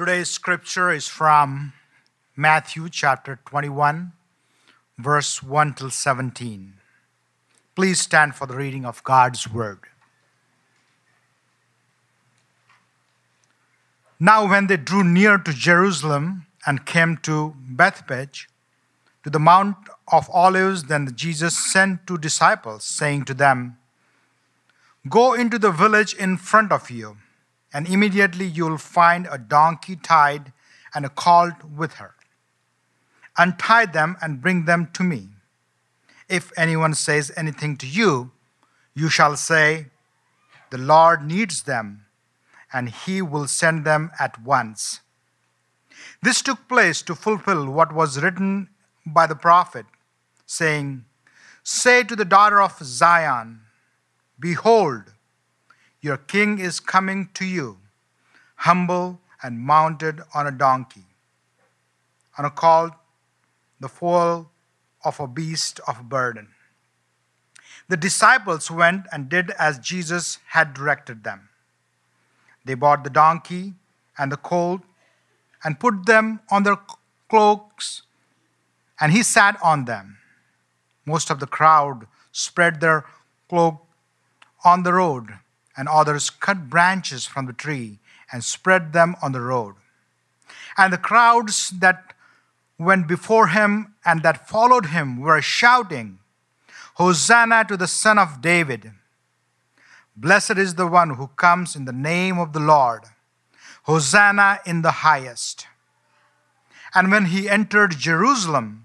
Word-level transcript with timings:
Today's 0.00 0.30
scripture 0.30 0.90
is 0.90 1.08
from 1.08 1.74
Matthew 2.34 2.88
chapter 2.88 3.38
21, 3.44 4.12
verse 4.96 5.42
1 5.42 5.74
till 5.74 5.90
17. 5.90 6.72
Please 7.76 8.00
stand 8.00 8.34
for 8.34 8.46
the 8.46 8.56
reading 8.56 8.86
of 8.86 9.04
God's 9.04 9.46
word. 9.52 9.80
Now, 14.18 14.48
when 14.48 14.68
they 14.68 14.78
drew 14.78 15.04
near 15.04 15.36
to 15.36 15.52
Jerusalem 15.52 16.46
and 16.66 16.86
came 16.86 17.18
to 17.18 17.54
Bethphage, 17.58 18.48
to 19.22 19.28
the 19.28 19.38
Mount 19.38 19.76
of 20.10 20.30
Olives, 20.30 20.84
then 20.84 21.14
Jesus 21.14 21.58
sent 21.70 22.06
two 22.06 22.16
disciples, 22.16 22.84
saying 22.84 23.26
to 23.26 23.34
them, 23.34 23.76
Go 25.10 25.34
into 25.34 25.58
the 25.58 25.70
village 25.70 26.14
in 26.14 26.38
front 26.38 26.72
of 26.72 26.90
you, 26.90 27.18
and 27.72 27.88
immediately 27.88 28.46
you 28.46 28.66
will 28.66 28.78
find 28.78 29.28
a 29.30 29.38
donkey 29.38 29.96
tied 29.96 30.52
and 30.94 31.04
a 31.04 31.08
colt 31.08 31.64
with 31.64 31.94
her. 31.94 32.14
Untie 33.38 33.86
them 33.86 34.16
and 34.20 34.40
bring 34.40 34.64
them 34.64 34.88
to 34.92 35.02
me. 35.02 35.28
If 36.28 36.52
anyone 36.56 36.94
says 36.94 37.32
anything 37.36 37.76
to 37.78 37.86
you, 37.86 38.32
you 38.94 39.08
shall 39.08 39.36
say, 39.36 39.86
The 40.70 40.78
Lord 40.78 41.24
needs 41.24 41.62
them, 41.62 42.06
and 42.72 42.88
he 42.88 43.22
will 43.22 43.46
send 43.46 43.84
them 43.84 44.10
at 44.18 44.40
once. 44.42 45.00
This 46.22 46.42
took 46.42 46.68
place 46.68 47.02
to 47.02 47.14
fulfill 47.14 47.66
what 47.70 47.92
was 47.92 48.22
written 48.22 48.68
by 49.06 49.26
the 49.26 49.34
prophet, 49.34 49.86
saying, 50.46 51.04
Say 51.62 52.02
to 52.04 52.16
the 52.16 52.24
daughter 52.24 52.60
of 52.60 52.78
Zion, 52.82 53.60
Behold, 54.38 55.12
your 56.00 56.16
king 56.16 56.58
is 56.58 56.80
coming 56.80 57.28
to 57.34 57.44
you, 57.44 57.78
humble 58.56 59.20
and 59.42 59.58
mounted 59.58 60.20
on 60.34 60.46
a 60.46 60.50
donkey, 60.50 61.04
on 62.38 62.44
a 62.44 62.50
colt, 62.50 62.92
the 63.80 63.88
foal 63.88 64.50
of 65.04 65.20
a 65.20 65.26
beast 65.26 65.80
of 65.86 66.08
burden. 66.08 66.48
The 67.88 67.96
disciples 67.96 68.70
went 68.70 69.06
and 69.12 69.28
did 69.28 69.50
as 69.52 69.78
Jesus 69.78 70.38
had 70.48 70.74
directed 70.74 71.24
them. 71.24 71.48
They 72.64 72.74
bought 72.74 73.04
the 73.04 73.10
donkey 73.10 73.74
and 74.18 74.30
the 74.30 74.36
colt 74.36 74.82
and 75.64 75.80
put 75.80 76.06
them 76.06 76.40
on 76.50 76.62
their 76.62 76.78
cloaks, 77.28 78.02
and 79.00 79.12
he 79.12 79.22
sat 79.22 79.58
on 79.62 79.86
them. 79.86 80.18
Most 81.04 81.30
of 81.30 81.40
the 81.40 81.46
crowd 81.46 82.06
spread 82.32 82.80
their 82.80 83.04
cloak 83.48 83.84
on 84.64 84.82
the 84.82 84.92
road, 84.92 85.38
and 85.80 85.88
others 85.88 86.28
cut 86.28 86.68
branches 86.68 87.24
from 87.24 87.46
the 87.46 87.54
tree 87.54 87.98
and 88.30 88.44
spread 88.44 88.92
them 88.92 89.16
on 89.22 89.32
the 89.32 89.40
road. 89.40 89.76
And 90.76 90.92
the 90.92 90.98
crowds 90.98 91.70
that 91.70 92.12
went 92.78 93.08
before 93.08 93.46
him 93.46 93.94
and 94.04 94.22
that 94.22 94.46
followed 94.46 94.86
him 94.86 95.18
were 95.18 95.40
shouting, 95.40 96.18
Hosanna 96.96 97.64
to 97.64 97.78
the 97.78 97.86
Son 97.86 98.18
of 98.18 98.42
David! 98.42 98.92
Blessed 100.14 100.58
is 100.58 100.74
the 100.74 100.86
one 100.86 101.14
who 101.14 101.28
comes 101.28 101.74
in 101.74 101.86
the 101.86 101.92
name 101.92 102.38
of 102.38 102.52
the 102.52 102.60
Lord. 102.60 103.04
Hosanna 103.84 104.58
in 104.66 104.82
the 104.82 104.90
highest. 105.08 105.66
And 106.94 107.10
when 107.10 107.24
he 107.24 107.48
entered 107.48 107.92
Jerusalem, 107.92 108.84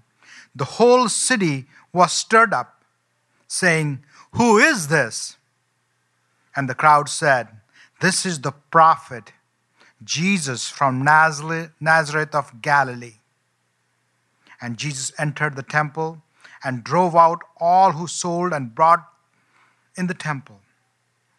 the 0.54 0.64
whole 0.64 1.10
city 1.10 1.66
was 1.92 2.12
stirred 2.12 2.54
up, 2.54 2.82
saying, 3.46 4.02
Who 4.32 4.56
is 4.56 4.88
this? 4.88 5.35
And 6.56 6.68
the 6.68 6.74
crowd 6.74 7.08
said, 7.08 7.48
This 8.00 8.24
is 8.24 8.40
the 8.40 8.52
prophet 8.52 9.32
Jesus 10.02 10.68
from 10.68 11.04
Nazareth 11.04 12.34
of 12.34 12.62
Galilee. 12.62 13.20
And 14.60 14.78
Jesus 14.78 15.12
entered 15.18 15.54
the 15.54 15.62
temple 15.62 16.22
and 16.64 16.82
drove 16.82 17.14
out 17.14 17.42
all 17.58 17.92
who 17.92 18.06
sold 18.06 18.52
and 18.52 18.74
bought 18.74 19.06
in 19.96 20.06
the 20.06 20.14
temple. 20.14 20.60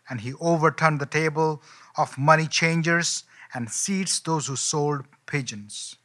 And 0.09 0.21
he 0.21 0.33
overturned 0.35 0.99
the 0.99 1.05
table 1.05 1.61
of 1.97 2.17
money 2.17 2.47
changers 2.47 3.23
and 3.53 3.69
seats 3.69 4.19
those 4.19 4.47
who 4.47 4.55
sold 4.55 5.05
pigeons. 5.25 5.95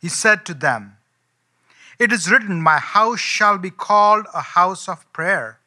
He 0.00 0.08
said 0.08 0.46
to 0.46 0.54
them, 0.54 0.96
It 1.98 2.12
is 2.12 2.30
written, 2.30 2.62
My 2.62 2.78
house 2.78 3.20
shall 3.20 3.58
be 3.58 3.70
called 3.70 4.26
a 4.32 4.40
house 4.40 4.88
of 4.88 5.10
prayer 5.12 5.58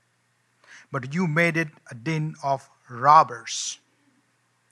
but 0.92 1.14
you 1.14 1.28
made 1.28 1.58
it 1.58 1.70
a 1.92 1.96
den 1.96 2.36
of 2.44 2.70
robbers. 2.90 3.80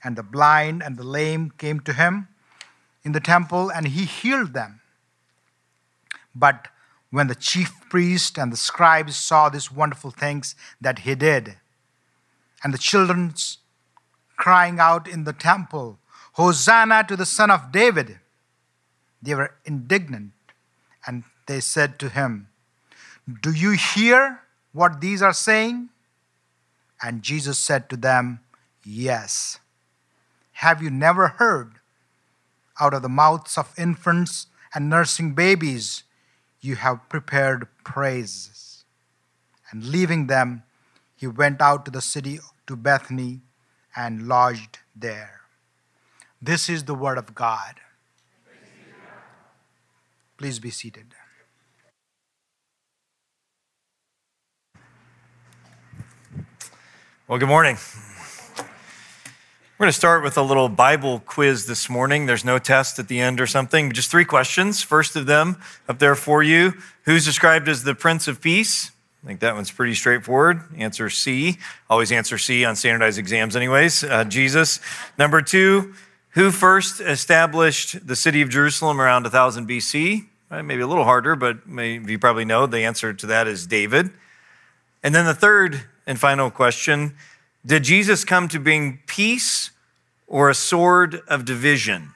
And 0.03 0.16
the 0.16 0.23
blind 0.23 0.83
and 0.83 0.97
the 0.97 1.03
lame 1.03 1.51
came 1.57 1.79
to 1.81 1.94
him 1.94 2.28
in 3.03 3.11
the 3.11 3.19
temple, 3.19 3.72
and 3.72 3.88
he 3.88 4.05
healed 4.05 4.53
them. 4.53 4.81
But 6.35 6.67
when 7.09 7.27
the 7.27 7.35
chief 7.35 7.72
priest 7.89 8.38
and 8.38 8.51
the 8.51 8.57
scribes 8.57 9.16
saw 9.16 9.50
these 9.50 9.72
wonderful 9.72 10.11
things 10.11 10.56
that 10.81 11.00
he 11.00 11.16
did, 11.16 11.57
and 12.63 12.73
the 12.73 12.77
children 12.77 13.33
crying 14.35 14.79
out 14.79 15.07
in 15.07 15.23
the 15.23 15.33
temple, 15.33 16.00
Hosanna 16.33 17.03
to 17.07 17.16
the 17.16 17.25
Son 17.25 17.50
of 17.50 17.72
David, 17.72 18.19
they 19.22 19.33
were 19.33 19.56
indignant, 19.66 20.33
and 21.06 21.23
they 21.47 21.59
said 21.59 21.97
to 22.00 22.09
him, 22.09 22.50
Do 23.41 23.51
you 23.51 23.72
hear 23.72 24.41
what 24.73 25.01
these 25.01 25.22
are 25.22 25.33
saying? 25.33 25.89
And 27.02 27.22
Jesus 27.22 27.59
said 27.59 27.90
to 27.90 27.97
them, 27.97 28.40
Yes. 28.84 29.59
Have 30.53 30.81
you 30.81 30.90
never 30.90 31.28
heard 31.28 31.80
out 32.80 32.94
of 32.94 33.02
the 33.02 33.09
mouths 33.09 33.58
of 33.58 33.74
infants 33.78 34.47
and 34.74 34.90
nursing 34.90 35.34
babies, 35.34 36.03
you 36.62 36.75
have 36.78 37.07
prepared 37.09 37.68
praises? 37.84 38.84
And 39.72 39.86
leaving 39.86 40.28
them, 40.28 40.63
he 41.16 41.28
went 41.28 41.62
out 41.62 41.86
to 41.86 41.91
the 41.91 42.02
city 42.02 42.40
to 42.66 42.75
Bethany 42.75 43.41
and 43.96 44.28
lodged 44.28 44.80
there. 44.96 45.41
This 46.41 46.69
is 46.69 46.84
the 46.84 46.96
word 46.96 47.18
of 47.18 47.36
God. 47.36 47.75
Please 50.38 50.59
be 50.59 50.69
seated. 50.69 51.13
Well, 57.29 57.39
good 57.39 57.49
morning. 57.49 57.75
We're 58.57 59.83
going 59.83 59.89
to 59.89 59.91
start 59.91 60.23
with 60.23 60.38
a 60.38 60.41
little 60.41 60.69
Bible 60.69 61.19
quiz 61.25 61.65
this 61.65 61.89
morning. 61.89 62.25
There's 62.25 62.45
no 62.45 62.57
test 62.57 62.99
at 62.99 63.09
the 63.09 63.19
end 63.19 63.41
or 63.41 63.45
something, 63.45 63.91
just 63.91 64.09
three 64.09 64.23
questions. 64.23 64.81
First 64.81 65.17
of 65.17 65.25
them 65.25 65.57
up 65.89 65.99
there 65.99 66.15
for 66.15 66.41
you 66.41 66.75
Who's 67.03 67.25
described 67.25 67.67
as 67.67 67.83
the 67.83 67.93
Prince 67.93 68.29
of 68.29 68.39
Peace? 68.39 68.91
I 69.25 69.27
think 69.27 69.41
that 69.41 69.55
one's 69.55 69.69
pretty 69.69 69.93
straightforward. 69.93 70.61
Answer 70.77 71.09
C. 71.09 71.57
Always 71.89 72.13
answer 72.13 72.38
C 72.38 72.63
on 72.63 72.77
standardized 72.77 73.19
exams, 73.19 73.57
anyways. 73.57 74.05
Uh, 74.05 74.23
Jesus. 74.23 74.79
Number 75.17 75.41
two, 75.41 75.95
who 76.29 76.49
first 76.49 77.01
established 77.01 78.07
the 78.07 78.15
city 78.15 78.41
of 78.41 78.47
Jerusalem 78.47 79.01
around 79.01 79.23
1000 79.23 79.67
BC? 79.67 80.27
maybe 80.49 80.79
a 80.79 80.88
little 80.88 81.03
harder, 81.03 81.35
but 81.35 81.67
maybe 81.67 82.13
you 82.13 82.19
probably 82.19 82.45
know 82.45 82.67
the 82.67 82.85
answer 82.85 83.13
to 83.13 83.25
that 83.25 83.47
is 83.47 83.67
David. 83.67 84.11
And 85.03 85.13
then 85.13 85.25
the 85.25 85.33
third 85.33 85.81
and 86.07 86.19
final 86.19 86.50
question 86.50 87.16
Did 87.63 87.84
Jesus 87.84 88.23
come 88.23 88.47
to 88.47 88.59
bring 88.59 89.00
peace 89.06 89.69
or 90.25 90.50
a 90.50 90.56
sword 90.56 91.22
of 91.28 91.45
division? 91.45 92.13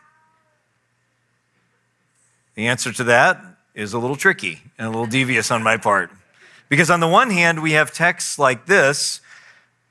The 2.55 2.67
answer 2.67 2.91
to 2.93 3.03
that 3.03 3.39
is 3.75 3.93
a 3.93 3.99
little 3.99 4.15
tricky 4.15 4.61
and 4.77 4.87
a 4.87 4.89
little 4.89 5.05
devious 5.05 5.51
on 5.51 5.61
my 5.61 5.77
part. 5.77 6.11
Because 6.69 6.89
on 6.89 6.99
the 6.99 7.07
one 7.07 7.29
hand, 7.29 7.61
we 7.61 7.73
have 7.73 7.93
texts 7.93 8.39
like 8.39 8.65
this 8.65 9.21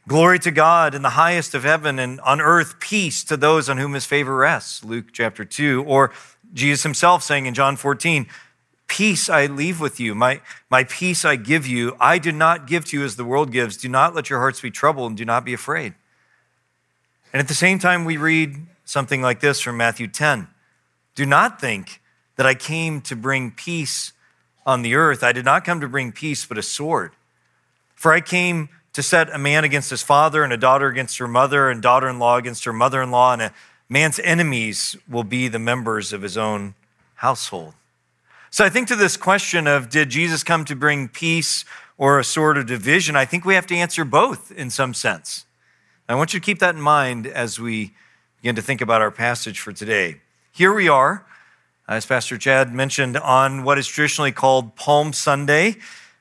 Glory 0.09 0.39
to 0.41 0.51
God 0.51 0.95
in 0.95 1.03
the 1.03 1.11
highest 1.11 1.55
of 1.55 1.63
heaven, 1.63 1.99
and 1.99 2.21
on 2.23 2.41
earth, 2.41 2.81
peace 2.81 3.23
to 3.25 3.37
those 3.37 3.69
on 3.69 3.77
whom 3.77 3.93
his 3.93 4.07
favor 4.07 4.35
rests. 4.35 4.83
Luke 4.83 5.07
chapter 5.13 5.45
2. 5.45 5.85
Or 5.87 6.11
Jesus 6.53 6.83
himself 6.83 7.23
saying 7.23 7.47
in 7.47 7.55
John 7.55 7.77
14, 7.77 8.27
Peace 8.91 9.31
I 9.31 9.47
leave 9.47 9.79
with 9.81 10.01
you, 10.01 10.17
my, 10.17 10.41
my 10.69 10.83
peace 10.83 11.25
I 11.25 11.37
give 11.37 11.65
you. 11.65 11.97
I 12.01 12.19
do 12.19 12.33
not 12.33 12.67
give 12.67 12.85
to 12.87 12.99
you 12.99 13.05
as 13.05 13.15
the 13.15 13.25
world 13.25 13.53
gives. 13.53 13.77
Do 13.77 13.89
not 13.89 14.17
let 14.17 14.29
your 14.29 14.41
hearts 14.41 14.61
be 14.61 14.73
troubled 14.73 15.13
and 15.13 15.17
do 15.17 15.25
not 15.25 15.45
be 15.45 15.55
afraid. 15.55 15.95
And 17.33 17.39
at 17.39 17.47
the 17.47 17.55
same 17.55 17.79
time, 17.79 18.05
we 18.05 18.17
read 18.17 18.57
something 18.85 19.23
like 19.23 19.39
this 19.39 19.61
from 19.61 19.77
Matthew 19.77 20.09
10 20.09 20.49
Do 21.15 21.25
not 21.25 21.61
think 21.61 22.03
that 22.35 22.47
I 22.47 22.55
came 22.55 23.01
to 23.03 23.15
bring 23.15 23.53
peace 23.53 24.13
on 24.67 24.83
the 24.83 24.97
earth. 24.97 25.23
I 25.23 25.31
did 25.31 25.45
not 25.45 25.65
come 25.65 25.81
to 25.81 25.89
bring 25.89 26.11
peace, 26.11 26.45
but 26.45 26.59
a 26.59 26.63
sword. 26.63 27.13
For 27.95 28.13
I 28.13 28.21
came 28.21 28.71
to 28.95 29.05
set 29.05 29.33
a 29.33 29.39
man 29.39 29.63
against 29.63 29.91
his 29.91 30.03
father, 30.03 30.43
and 30.43 30.53
a 30.53 30.57
daughter 30.57 30.89
against 30.89 31.19
her 31.19 31.29
mother, 31.29 31.71
and 31.71 31.81
daughter 31.81 32.09
in 32.09 32.19
law 32.19 32.39
against 32.39 32.65
her 32.65 32.73
mother 32.73 33.01
in 33.01 33.13
law, 33.13 33.35
and 33.35 33.43
a 33.43 33.55
man's 33.89 34.19
enemies 34.19 34.97
will 35.09 35.23
be 35.23 35.47
the 35.47 35.61
members 35.61 36.13
of 36.13 36.23
his 36.23 36.37
own 36.37 36.75
household. 37.15 37.75
So 38.53 38.65
I 38.65 38.69
think 38.69 38.89
to 38.89 38.97
this 38.97 39.17
question 39.17 39.69
of 39.69 39.91
did 39.91 40.11
Jesus 40.11 40.43
come 40.43 40.65
to 40.65 40.75
bring 40.75 41.07
peace 41.07 41.65
or 41.97 42.19
a 42.19 42.25
sort 42.25 42.59
of 42.59 42.67
division, 42.67 43.15
I 43.15 43.25
think 43.25 43.45
we 43.45 43.55
have 43.55 43.67
to 43.69 43.77
answer 43.77 44.05
both 44.05 44.51
in 44.51 44.71
some 44.71 44.93
sense. 44.93 45.45
I 46.09 46.17
want 46.17 46.35
you 46.35 46.41
to 46.41 46.45
keep 46.45 46.59
that 46.59 46.75
in 46.75 46.81
mind 46.81 47.29
as 47.29 47.61
we 47.61 47.95
begin 48.39 48.57
to 48.57 48.63
think 48.63 48.81
about 48.81 49.03
our 49.03 49.13
passage 49.13 49.61
for 49.61 49.73
today. 49.73 50.21
here 50.51 50.75
we 50.75 50.89
are, 50.89 51.25
as 51.87 52.05
Pastor 52.05 52.37
Chad 52.37 52.75
mentioned, 52.75 53.17
on 53.17 53.63
what 53.63 53.79
is 53.79 53.87
traditionally 53.87 54.33
called 54.33 54.75
Palm 54.75 55.13
Sunday, 55.13 55.77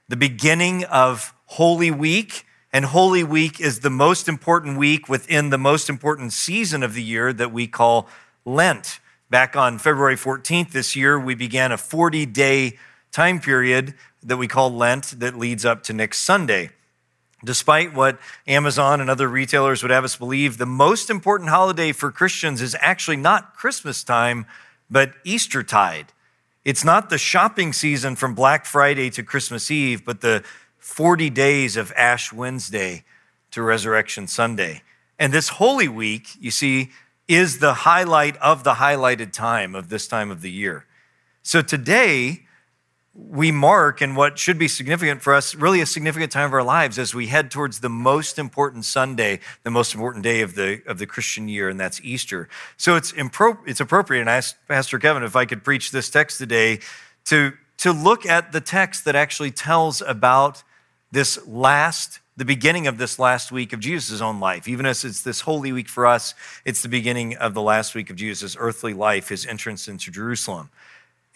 the 0.08 0.16
beginning 0.16 0.84
of 0.86 1.34
Holy 1.48 1.90
Week. 1.90 2.46
And 2.72 2.86
Holy 2.86 3.24
Week 3.24 3.60
is 3.60 3.80
the 3.80 3.90
most 3.90 4.28
important 4.30 4.78
week 4.78 5.10
within 5.10 5.50
the 5.50 5.58
most 5.58 5.90
important 5.90 6.34
season 6.34 6.84
of 6.84 6.94
the 6.94 7.02
year 7.02 7.34
that 7.34 7.52
we 7.52 7.66
call 7.66 8.08
Lent. 8.46 9.00
Back 9.30 9.56
on 9.56 9.78
February 9.78 10.16
14th 10.16 10.72
this 10.72 10.96
year, 10.96 11.20
we 11.20 11.36
began 11.36 11.72
a 11.72 11.78
40 11.78 12.26
day 12.26 12.80
time 13.12 13.40
period 13.40 13.94
that 14.24 14.38
we 14.38 14.48
call 14.48 14.74
Lent 14.74 15.20
that 15.20 15.38
leads 15.38 15.66
up 15.66 15.84
to 15.84 15.94
next 15.94 16.20
Sunday. 16.22 16.72
Despite 17.46 17.94
what 17.94 18.20
Amazon 18.48 19.00
and 19.00 19.10
other 19.10 19.28
retailers 19.28 19.84
would 19.84 19.92
have 19.92 20.04
us 20.04 20.16
believe, 20.16 20.58
the 20.58 20.66
most 20.66 21.12
important 21.12 21.52
holiday 21.52 21.92
for 21.92 22.12
Christians 22.12 22.60
is 22.60 22.76
actually 22.80 23.18
not 23.18 23.56
Christmas 23.56 24.04
time, 24.04 24.48
but 24.90 25.14
Easter 25.24 25.62
tide. 25.62 26.12
It's 26.66 26.84
not 26.84 27.12
the 27.12 27.20
shopping 27.20 27.72
season 27.72 28.16
from 28.16 28.34
Black 28.34 28.66
Friday 28.66 29.12
to 29.12 29.22
Christmas 29.22 29.70
Eve, 29.70 30.04
but 30.04 30.22
the 30.22 30.44
40 30.80 31.30
days 31.30 31.78
of 31.78 31.94
Ash 31.96 32.34
Wednesday 32.34 33.04
to 33.52 33.62
Resurrection 33.62 34.26
Sunday. 34.26 34.82
And 35.20 35.32
this 35.32 35.50
Holy 35.50 35.88
Week, 35.88 36.30
you 36.40 36.50
see, 36.52 36.90
is 37.30 37.60
the 37.60 37.74
highlight 37.74 38.36
of 38.38 38.64
the 38.64 38.74
highlighted 38.74 39.32
time 39.32 39.76
of 39.76 39.88
this 39.88 40.08
time 40.08 40.32
of 40.32 40.42
the 40.42 40.50
year. 40.52 40.86
So 41.44 41.62
today, 41.62 42.48
we 43.14 43.52
mark 43.52 44.02
and 44.02 44.16
what 44.16 44.40
should 44.40 44.58
be 44.58 44.68
significant 44.68 45.22
for 45.22 45.36
us, 45.36 45.54
really 45.54 45.80
a 45.82 45.86
significant 45.86 46.32
time 46.32 46.46
of 46.46 46.54
our 46.54 46.64
lives 46.64 46.98
as 46.98 47.14
we 47.14 47.28
head 47.28 47.52
towards 47.52 47.82
the 47.82 47.90
most 47.90 48.40
important 48.40 48.84
Sunday, 48.86 49.40
the 49.64 49.70
most 49.70 49.94
important 49.94 50.24
day 50.24 50.42
of 50.42 50.56
the, 50.56 50.82
of 50.88 50.98
the 50.98 51.06
Christian 51.06 51.48
year, 51.48 51.70
and 51.70 51.80
that's 51.80 52.02
Easter. 52.02 52.50
So 52.78 52.96
it's, 52.96 53.12
impro- 53.12 53.60
it's 53.68 53.80
appropriate, 53.80 54.22
and 54.22 54.30
I 54.30 54.38
asked 54.38 54.56
Pastor 54.68 54.98
Kevin 54.98 55.22
if 55.22 55.36
I 55.36 55.46
could 55.46 55.64
preach 55.64 55.92
this 55.92 56.10
text 56.10 56.40
today 56.40 56.80
to, 57.26 57.54
to 57.78 57.92
look 57.92 58.26
at 58.26 58.54
the 58.54 58.62
text 58.62 59.06
that 59.06 59.16
actually 59.16 59.52
tells 59.52 60.02
about 60.02 60.64
this 61.12 61.46
last, 61.48 62.20
the 62.40 62.46
beginning 62.46 62.88
of 62.88 62.98
this 62.98 63.20
last 63.20 63.52
week 63.52 63.74
of 63.74 63.82
Jesus' 63.82 64.22
own 64.22 64.40
life. 64.40 64.66
Even 64.66 64.86
as 64.86 65.04
it's 65.04 65.22
this 65.22 65.42
holy 65.42 65.74
week 65.74 65.90
for 65.90 66.08
us, 66.08 66.34
it's 66.64 66.82
the 66.82 66.88
beginning 66.88 67.36
of 67.36 67.54
the 67.54 67.62
last 67.62 67.94
week 67.94 68.10
of 68.10 68.16
Jesus' 68.16 68.56
earthly 68.58 68.94
life, 68.94 69.28
his 69.28 69.46
entrance 69.46 69.90
into 69.90 70.10
Jerusalem. 70.10 70.70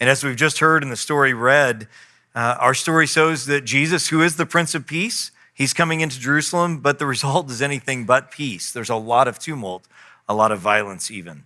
And 0.00 0.08
as 0.08 0.24
we've 0.24 0.34
just 0.34 0.60
heard 0.60 0.82
in 0.82 0.88
the 0.88 0.96
story 0.96 1.34
read, 1.34 1.88
uh, 2.34 2.56
our 2.58 2.72
story 2.72 3.06
shows 3.06 3.44
that 3.46 3.66
Jesus, 3.66 4.08
who 4.08 4.22
is 4.22 4.36
the 4.36 4.46
Prince 4.46 4.74
of 4.74 4.86
Peace, 4.86 5.30
he's 5.52 5.74
coming 5.74 6.00
into 6.00 6.18
Jerusalem, 6.18 6.78
but 6.78 6.98
the 6.98 7.06
result 7.14 7.50
is 7.50 7.60
anything 7.60 8.06
but 8.06 8.30
peace. 8.30 8.72
There's 8.72 8.88
a 8.88 8.96
lot 8.96 9.28
of 9.28 9.38
tumult, 9.38 9.86
a 10.26 10.34
lot 10.34 10.52
of 10.52 10.60
violence, 10.60 11.10
even. 11.10 11.44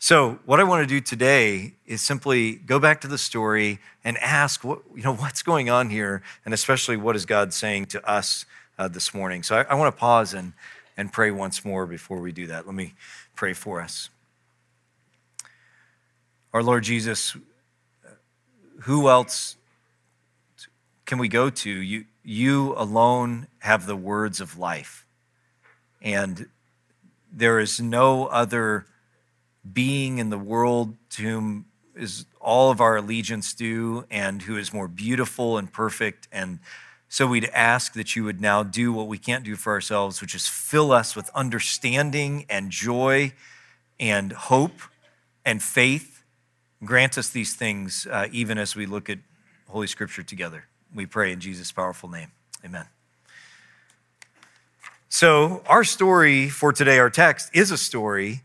So, 0.00 0.40
what 0.46 0.58
I 0.58 0.64
want 0.64 0.82
to 0.82 0.92
do 0.92 1.00
today 1.00 1.74
is 1.86 2.02
simply 2.02 2.56
go 2.56 2.80
back 2.80 3.00
to 3.02 3.08
the 3.08 3.18
story 3.18 3.78
and 4.02 4.18
ask, 4.18 4.64
what, 4.64 4.80
you 4.96 5.02
know, 5.04 5.14
what's 5.14 5.42
going 5.42 5.70
on 5.70 5.90
here, 5.90 6.22
and 6.44 6.52
especially 6.52 6.96
what 6.96 7.14
is 7.14 7.24
God 7.24 7.54
saying 7.54 7.86
to 7.86 8.04
us 8.10 8.44
uh, 8.78 8.88
this 8.88 9.14
morning. 9.14 9.42
So, 9.42 9.56
I, 9.56 9.62
I 9.62 9.74
want 9.74 9.94
to 9.94 9.98
pause 9.98 10.34
and, 10.34 10.52
and 10.96 11.12
pray 11.12 11.30
once 11.30 11.64
more 11.64 11.86
before 11.86 12.20
we 12.20 12.32
do 12.32 12.46
that. 12.48 12.66
Let 12.66 12.74
me 12.74 12.94
pray 13.34 13.52
for 13.52 13.80
us. 13.80 14.10
Our 16.52 16.62
Lord 16.62 16.84
Jesus, 16.84 17.36
who 18.80 19.08
else 19.08 19.56
can 21.04 21.18
we 21.18 21.28
go 21.28 21.50
to? 21.50 21.70
You, 21.70 22.04
you 22.24 22.74
alone 22.76 23.46
have 23.60 23.86
the 23.86 23.96
words 23.96 24.40
of 24.40 24.58
life. 24.58 25.06
And 26.02 26.46
there 27.32 27.60
is 27.60 27.80
no 27.80 28.26
other 28.26 28.86
being 29.72 30.18
in 30.18 30.30
the 30.30 30.38
world 30.38 30.94
to 31.10 31.22
whom 31.22 31.66
is 31.94 32.26
all 32.40 32.70
of 32.70 32.80
our 32.80 32.96
allegiance 32.96 33.54
due 33.54 34.04
and 34.10 34.42
who 34.42 34.56
is 34.56 34.72
more 34.72 34.88
beautiful 34.88 35.58
and 35.58 35.72
perfect. 35.72 36.28
And 36.30 36.58
so 37.08 37.26
we'd 37.26 37.50
ask 37.52 37.94
that 37.94 38.16
you 38.16 38.24
would 38.24 38.40
now 38.40 38.62
do 38.62 38.92
what 38.92 39.06
we 39.06 39.18
can't 39.18 39.44
do 39.44 39.56
for 39.56 39.72
ourselves, 39.72 40.20
which 40.20 40.34
is 40.34 40.46
fill 40.46 40.92
us 40.92 41.14
with 41.14 41.30
understanding 41.34 42.46
and 42.48 42.70
joy 42.70 43.32
and 43.98 44.32
hope 44.32 44.80
and 45.44 45.62
faith 45.62 46.16
Grant 46.84 47.16
us 47.16 47.30
these 47.30 47.54
things 47.54 48.06
uh, 48.10 48.28
even 48.32 48.58
as 48.58 48.76
we 48.76 48.84
look 48.84 49.08
at 49.08 49.18
Holy 49.68 49.86
Scripture 49.86 50.22
together. 50.22 50.64
We 50.94 51.06
pray 51.06 51.32
in 51.32 51.40
Jesus' 51.40 51.72
powerful 51.72 52.10
name. 52.10 52.30
Amen. 52.64 52.86
So, 55.08 55.62
our 55.66 55.84
story 55.84 56.48
for 56.48 56.72
today, 56.72 56.98
our 56.98 57.08
text, 57.08 57.50
is 57.54 57.70
a 57.70 57.78
story, 57.78 58.42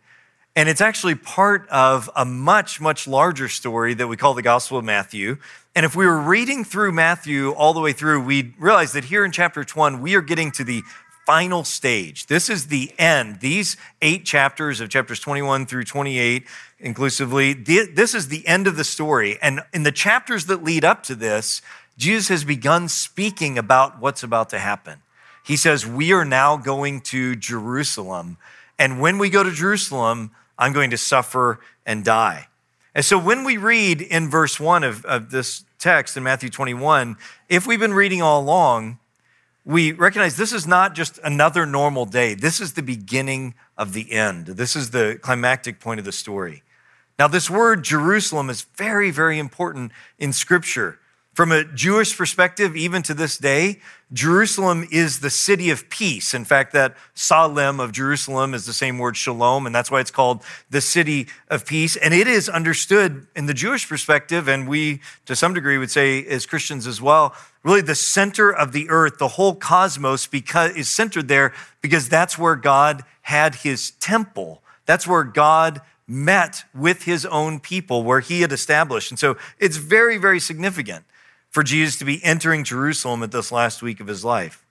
and 0.56 0.68
it's 0.68 0.82
actually 0.82 1.16
part 1.16 1.68
of 1.70 2.10
a 2.16 2.26
much, 2.26 2.82
much 2.82 3.08
larger 3.08 3.48
story 3.48 3.94
that 3.94 4.08
we 4.08 4.18
call 4.18 4.34
the 4.34 4.42
Gospel 4.42 4.78
of 4.78 4.86
Matthew. 4.86 5.38
And 5.76 5.86
if 5.86 5.96
we 5.96 6.06
were 6.06 6.20
reading 6.20 6.66
through 6.66 6.92
Matthew 6.92 7.52
all 7.52 7.74
the 7.74 7.80
way 7.80 7.94
through, 7.94 8.24
we'd 8.24 8.54
realize 8.60 8.92
that 8.94 9.06
here 9.06 9.24
in 9.24 9.32
chapter 9.32 9.64
1, 9.64 10.02
we 10.02 10.16
are 10.16 10.22
getting 10.22 10.52
to 10.52 10.66
the 10.66 10.82
final 11.26 11.64
stage. 11.64 12.28
This 12.28 12.50
is 12.50 12.68
the 12.68 12.92
end. 13.00 13.40
These 13.40 13.78
eight 14.02 14.26
chapters 14.26 14.82
of 14.82 14.90
chapters 14.90 15.20
21 15.22 15.66
through 15.66 15.86
28 15.86 16.46
inclusively, 16.80 17.54
this 17.54 18.14
is 18.14 18.28
the 18.28 18.46
end 18.46 18.68
of 18.68 18.76
the 18.76 18.84
story. 18.84 19.38
And 19.42 19.62
in 19.72 19.84
the 19.84 19.92
chapters 19.92 20.48
that 20.48 20.64
lead 20.64 20.84
up 20.84 21.04
to 21.04 21.16
this, 21.16 21.62
Jesus 21.98 22.28
has 22.28 22.44
begun 22.44 22.90
speaking 22.90 23.58
about 23.58 24.02
what's 24.02 24.24
about 24.24 24.50
to 24.50 24.60
happen. 24.60 25.00
He 25.46 25.56
says, 25.56 25.86
We 25.86 26.12
are 26.12 26.26
now 26.26 26.58
going 26.58 27.02
to 27.02 27.36
Jerusalem. 27.36 28.38
And 28.78 29.00
when 29.00 29.18
we 29.18 29.30
go 29.30 29.44
to 29.44 29.52
Jerusalem, 29.52 30.32
I'm 30.62 30.74
going 30.74 30.92
to 30.92 30.98
suffer 30.98 31.60
and 31.88 32.06
die. 32.06 32.48
And 32.94 33.04
so 33.04 33.18
when 33.18 33.44
we 33.44 33.58
read 33.58 34.00
in 34.00 34.30
verse 34.30 34.60
one 34.60 34.84
of, 34.84 35.04
of 35.06 35.32
this 35.32 35.66
text 35.80 36.16
in 36.16 36.24
Matthew 36.24 36.50
21, 36.50 37.18
if 37.50 37.66
we've 37.66 37.80
been 37.80 37.96
reading 37.96 38.22
all 38.22 38.40
along, 38.40 39.00
we 39.66 39.92
recognize 39.92 40.38
this 40.38 40.54
is 40.54 40.68
not 40.68 40.94
just 40.94 41.20
another 41.24 41.66
normal 41.66 42.06
day. 42.06 42.36
This 42.36 42.62
is 42.62 42.74
the 42.74 42.84
beginning 42.84 43.56
of 43.76 43.94
the 43.94 44.12
end. 44.12 44.46
This 44.46 44.76
is 44.76 44.92
the 44.92 45.18
climactic 45.22 45.80
point 45.80 46.00
of 46.00 46.06
the 46.06 46.12
story. 46.12 46.62
Now, 47.18 47.28
this 47.28 47.50
word 47.50 47.84
Jerusalem 47.84 48.50
is 48.50 48.62
very, 48.76 49.10
very 49.10 49.40
important 49.40 49.92
in 50.20 50.32
Scripture. 50.32 51.00
From 51.42 51.52
a 51.52 51.64
Jewish 51.64 52.16
perspective, 52.16 52.76
even 52.76 53.02
to 53.02 53.16
this 53.16 53.36
day, 53.36 53.80
Jerusalem 54.14 54.88
is 54.92 55.22
the 55.22 55.32
city 55.32 55.72
of 55.72 55.90
peace. 55.90 56.36
In 56.36 56.46
fact, 56.46 56.72
that 56.74 56.96
Salem 57.16 57.80
of 57.80 57.92
Jerusalem 57.92 58.54
is 58.54 58.68
the 58.68 58.74
same 58.74 59.00
word 59.00 59.18
shalom, 59.18 59.66
and 59.66 59.74
that's 59.74 59.90
why 59.90 60.02
it's 60.02 60.12
called 60.12 60.44
the 60.70 60.82
city 60.82 61.26
of 61.50 61.66
peace. 61.66 61.96
And 61.96 62.14
it 62.14 62.28
is 62.28 62.48
understood 62.48 63.26
in 63.36 63.48
the 63.48 63.56
Jewish 63.56 63.90
perspective, 63.90 64.48
and 64.48 64.68
we, 64.68 65.02
to 65.26 65.36
some 65.36 65.56
degree, 65.56 65.80
would 65.80 65.90
say 65.90 66.24
as 66.26 66.46
Christians 66.46 66.86
as 66.86 67.02
well, 67.02 67.34
really 67.64 67.82
the 67.82 67.96
center 67.96 68.54
of 68.54 68.72
the 68.72 68.88
earth, 68.92 69.18
the 69.18 69.30
whole 69.30 69.56
cosmos 69.56 70.28
because, 70.28 70.76
is 70.76 70.90
centered 70.90 71.28
there 71.28 71.54
because 71.82 72.08
that's 72.08 72.38
where 72.38 72.56
God 72.56 73.04
had 73.24 73.56
his 73.56 73.90
temple. 74.00 74.62
That's 74.86 75.08
where 75.08 75.24
God 75.24 75.82
met 76.08 76.66
with 76.76 77.06
his 77.06 77.26
own 77.26 77.60
people, 77.60 78.04
where 78.04 78.20
he 78.20 78.42
had 78.42 78.52
established. 78.52 79.10
And 79.10 79.18
so 79.18 79.38
it's 79.58 79.78
very, 79.78 80.20
very 80.20 80.40
significant 80.40 81.04
for 81.52 81.64
Jesus 81.64 81.98
to 81.98 82.06
be 82.06 82.24
entering 82.24 82.64
Jerusalem 82.64 83.22
at 83.22 83.32
this 83.32 83.52
last 83.52 83.84
week 83.84 84.00
of 84.00 84.08
his 84.08 84.26
life. 84.26 84.66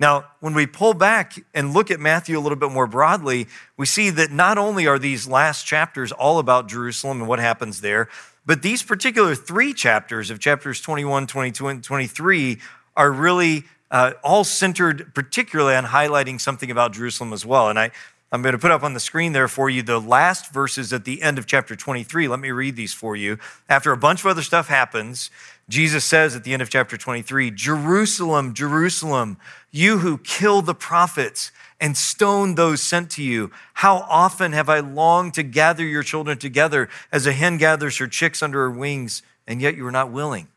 Now, 0.00 0.24
when 0.40 0.54
we 0.54 0.66
pull 0.66 0.94
back 0.94 1.34
and 1.54 1.74
look 1.74 1.90
at 1.90 2.00
Matthew 2.00 2.38
a 2.38 2.40
little 2.40 2.56
bit 2.56 2.72
more 2.72 2.86
broadly, 2.86 3.46
we 3.76 3.86
see 3.86 4.10
that 4.10 4.32
not 4.32 4.58
only 4.58 4.86
are 4.86 4.98
these 4.98 5.28
last 5.28 5.64
chapters 5.64 6.10
all 6.10 6.38
about 6.38 6.68
Jerusalem 6.68 7.20
and 7.20 7.28
what 7.28 7.38
happens 7.38 7.82
there, 7.82 8.08
but 8.44 8.62
these 8.62 8.82
particular 8.82 9.34
three 9.34 9.72
chapters 9.72 10.30
of 10.30 10.40
chapters 10.40 10.80
21, 10.80 11.26
22, 11.26 11.68
and 11.68 11.84
23 11.84 12.58
are 12.96 13.12
really 13.12 13.64
uh, 13.92 14.12
all 14.24 14.42
centered 14.42 15.14
particularly 15.14 15.76
on 15.76 15.84
highlighting 15.84 16.40
something 16.40 16.70
about 16.70 16.92
Jerusalem 16.92 17.32
as 17.32 17.46
well. 17.46 17.68
And 17.68 17.78
I, 17.78 17.90
I'm 18.32 18.40
going 18.40 18.54
to 18.54 18.58
put 18.58 18.70
up 18.70 18.82
on 18.82 18.94
the 18.94 19.00
screen 19.00 19.34
there 19.34 19.46
for 19.46 19.68
you 19.68 19.82
the 19.82 20.00
last 20.00 20.54
verses 20.54 20.90
at 20.94 21.04
the 21.04 21.20
end 21.20 21.36
of 21.36 21.44
chapter 21.46 21.76
23. 21.76 22.28
Let 22.28 22.40
me 22.40 22.50
read 22.50 22.76
these 22.76 22.94
for 22.94 23.14
you. 23.14 23.38
After 23.68 23.92
a 23.92 23.96
bunch 23.98 24.20
of 24.20 24.26
other 24.26 24.40
stuff 24.40 24.68
happens, 24.68 25.30
Jesus 25.68 26.02
says 26.02 26.34
at 26.34 26.42
the 26.42 26.54
end 26.54 26.62
of 26.62 26.70
chapter 26.70 26.96
23 26.96 27.50
Jerusalem, 27.50 28.54
Jerusalem, 28.54 29.36
you 29.70 29.98
who 29.98 30.16
kill 30.16 30.62
the 30.62 30.74
prophets 30.74 31.52
and 31.78 31.94
stone 31.94 32.54
those 32.54 32.80
sent 32.80 33.10
to 33.10 33.22
you, 33.22 33.50
how 33.74 33.96
often 34.08 34.52
have 34.52 34.70
I 34.70 34.80
longed 34.80 35.34
to 35.34 35.42
gather 35.42 35.84
your 35.84 36.02
children 36.02 36.38
together 36.38 36.88
as 37.12 37.26
a 37.26 37.32
hen 37.32 37.58
gathers 37.58 37.98
her 37.98 38.06
chicks 38.06 38.42
under 38.42 38.60
her 38.60 38.70
wings, 38.70 39.22
and 39.46 39.60
yet 39.60 39.76
you 39.76 39.84
were 39.84 39.90
not 39.90 40.10
willing. 40.10 40.48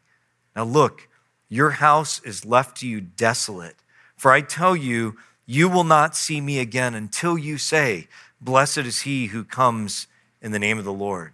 Now 0.56 0.64
look, 0.64 1.10
your 1.50 1.72
house 1.72 2.22
is 2.24 2.46
left 2.46 2.78
to 2.78 2.88
you 2.88 3.02
desolate. 3.02 3.76
For 4.16 4.32
I 4.32 4.40
tell 4.40 4.78
you, 4.78 5.18
you 5.46 5.70
will 5.70 5.84
not 5.84 6.16
see 6.16 6.42
me 6.42 6.60
again 6.60 6.96
until 6.96 7.38
you 7.38 7.58
say, 7.58 8.08
Blessed 8.42 8.80
is 8.80 9.02
he 9.02 9.28
who 9.28 9.44
comes 9.44 10.08
in 10.42 10.52
the 10.52 10.60
name 10.60 10.78
of 10.78 10.86
the 10.86 10.94
Lord. 10.94 11.34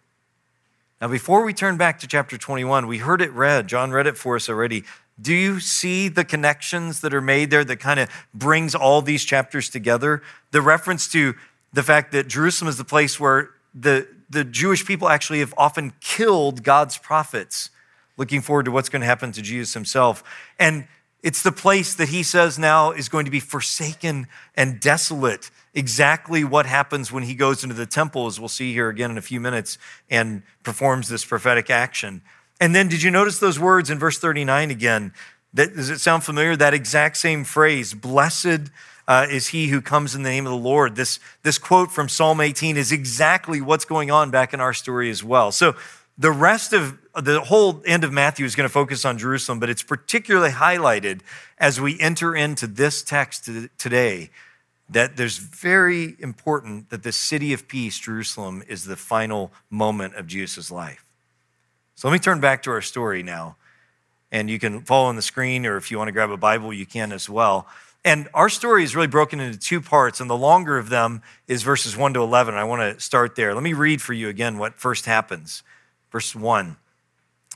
Now, 1.01 1.07
before 1.07 1.43
we 1.43 1.53
turn 1.53 1.77
back 1.77 1.99
to 1.99 2.07
chapter 2.07 2.37
21, 2.37 2.85
we 2.85 2.99
heard 2.99 3.21
it 3.21 3.31
read. 3.31 3.67
John 3.67 3.91
read 3.91 4.07
it 4.07 4.17
for 4.17 4.35
us 4.35 4.47
already. 4.47 4.83
Do 5.19 5.33
you 5.33 5.59
see 5.59 6.07
the 6.07 6.23
connections 6.23 7.01
that 7.01 7.13
are 7.13 7.21
made 7.21 7.49
there 7.49 7.63
that 7.65 7.77
kind 7.77 7.99
of 7.99 8.09
brings 8.33 8.75
all 8.75 9.01
these 9.01 9.25
chapters 9.25 9.69
together? 9.69 10.21
The 10.51 10.61
reference 10.61 11.07
to 11.11 11.35
the 11.73 11.83
fact 11.83 12.11
that 12.11 12.27
Jerusalem 12.27 12.69
is 12.69 12.77
the 12.77 12.85
place 12.85 13.19
where 13.19 13.49
the 13.73 14.07
the 14.31 14.45
Jewish 14.45 14.85
people 14.85 15.09
actually 15.09 15.39
have 15.39 15.53
often 15.57 15.91
killed 15.99 16.63
God's 16.63 16.97
prophets, 16.97 17.69
looking 18.15 18.39
forward 18.39 18.63
to 18.63 18.71
what's 18.71 18.87
going 18.87 19.01
to 19.01 19.05
happen 19.05 19.33
to 19.33 19.41
Jesus 19.41 19.73
himself. 19.73 20.23
And 20.57 20.87
it's 21.23 21.43
the 21.43 21.51
place 21.51 21.93
that 21.95 22.09
he 22.09 22.23
says 22.23 22.57
now 22.57 22.91
is 22.91 23.07
going 23.07 23.25
to 23.25 23.31
be 23.31 23.39
forsaken 23.39 24.27
and 24.55 24.79
desolate. 24.79 25.51
Exactly 25.73 26.43
what 26.43 26.65
happens 26.65 27.11
when 27.11 27.23
he 27.23 27.35
goes 27.35 27.63
into 27.63 27.75
the 27.75 27.85
temple, 27.85 28.27
as 28.27 28.39
we'll 28.39 28.49
see 28.49 28.73
here 28.73 28.89
again 28.89 29.11
in 29.11 29.17
a 29.17 29.21
few 29.21 29.39
minutes, 29.39 29.77
and 30.09 30.41
performs 30.63 31.09
this 31.09 31.23
prophetic 31.23 31.69
action. 31.69 32.21
And 32.59 32.75
then, 32.75 32.87
did 32.87 33.03
you 33.03 33.11
notice 33.11 33.39
those 33.39 33.59
words 33.59 33.89
in 33.89 33.99
verse 33.99 34.17
39 34.17 34.71
again? 34.71 35.13
That, 35.53 35.75
does 35.75 35.89
it 35.89 35.99
sound 35.99 36.23
familiar? 36.23 36.55
That 36.55 36.73
exact 36.73 37.17
same 37.17 37.43
phrase, 37.43 37.93
blessed 37.93 38.71
uh, 39.07 39.27
is 39.29 39.47
he 39.47 39.67
who 39.67 39.81
comes 39.81 40.15
in 40.15 40.23
the 40.23 40.29
name 40.29 40.45
of 40.45 40.51
the 40.51 40.57
Lord. 40.57 40.95
This, 40.95 41.19
this 41.43 41.57
quote 41.57 41.91
from 41.91 42.07
Psalm 42.07 42.39
18 42.39 42.77
is 42.77 42.91
exactly 42.91 43.61
what's 43.61 43.85
going 43.85 44.09
on 44.09 44.31
back 44.31 44.53
in 44.53 44.61
our 44.61 44.73
story 44.73 45.09
as 45.09 45.23
well. 45.23 45.51
So 45.51 45.75
the 46.21 46.31
rest 46.31 46.71
of 46.71 46.99
the 47.15 47.41
whole 47.41 47.81
end 47.83 48.03
of 48.03 48.13
Matthew 48.13 48.45
is 48.45 48.55
going 48.55 48.69
to 48.69 48.71
focus 48.71 49.05
on 49.05 49.17
Jerusalem, 49.17 49.59
but 49.59 49.71
it's 49.71 49.81
particularly 49.81 50.51
highlighted 50.51 51.21
as 51.57 51.81
we 51.81 51.99
enter 51.99 52.35
into 52.35 52.67
this 52.67 53.01
text 53.01 53.49
today 53.79 54.29
that 54.87 55.17
there's 55.17 55.37
very 55.37 56.15
important 56.19 56.91
that 56.91 57.01
the 57.01 57.11
city 57.11 57.53
of 57.53 57.67
peace, 57.67 57.97
Jerusalem, 57.97 58.61
is 58.67 58.85
the 58.85 58.95
final 58.95 59.51
moment 59.71 60.13
of 60.13 60.27
Jesus' 60.27 60.69
life. 60.69 61.03
So 61.95 62.07
let 62.07 62.13
me 62.13 62.19
turn 62.19 62.39
back 62.39 62.61
to 62.63 62.71
our 62.71 62.81
story 62.81 63.23
now. 63.23 63.55
And 64.31 64.47
you 64.47 64.59
can 64.59 64.81
follow 64.81 65.07
on 65.07 65.15
the 65.15 65.21
screen, 65.23 65.65
or 65.65 65.75
if 65.75 65.89
you 65.89 65.97
want 65.97 66.09
to 66.09 66.11
grab 66.11 66.29
a 66.29 66.37
Bible, 66.37 66.71
you 66.71 66.85
can 66.85 67.11
as 67.11 67.29
well. 67.29 67.67
And 68.05 68.29
our 68.35 68.47
story 68.47 68.83
is 68.83 68.95
really 68.95 69.07
broken 69.07 69.39
into 69.39 69.57
two 69.57 69.81
parts, 69.81 70.19
and 70.19 70.29
the 70.29 70.37
longer 70.37 70.77
of 70.77 70.89
them 70.89 71.23
is 71.47 71.63
verses 71.63 71.97
1 71.97 72.13
to 72.13 72.21
11. 72.21 72.53
I 72.53 72.63
want 72.63 72.81
to 72.81 72.99
start 73.03 73.35
there. 73.35 73.55
Let 73.55 73.63
me 73.63 73.73
read 73.73 74.03
for 74.03 74.13
you 74.13 74.29
again 74.29 74.59
what 74.59 74.75
first 74.75 75.05
happens. 75.05 75.63
Verse 76.11 76.35
1. 76.35 76.77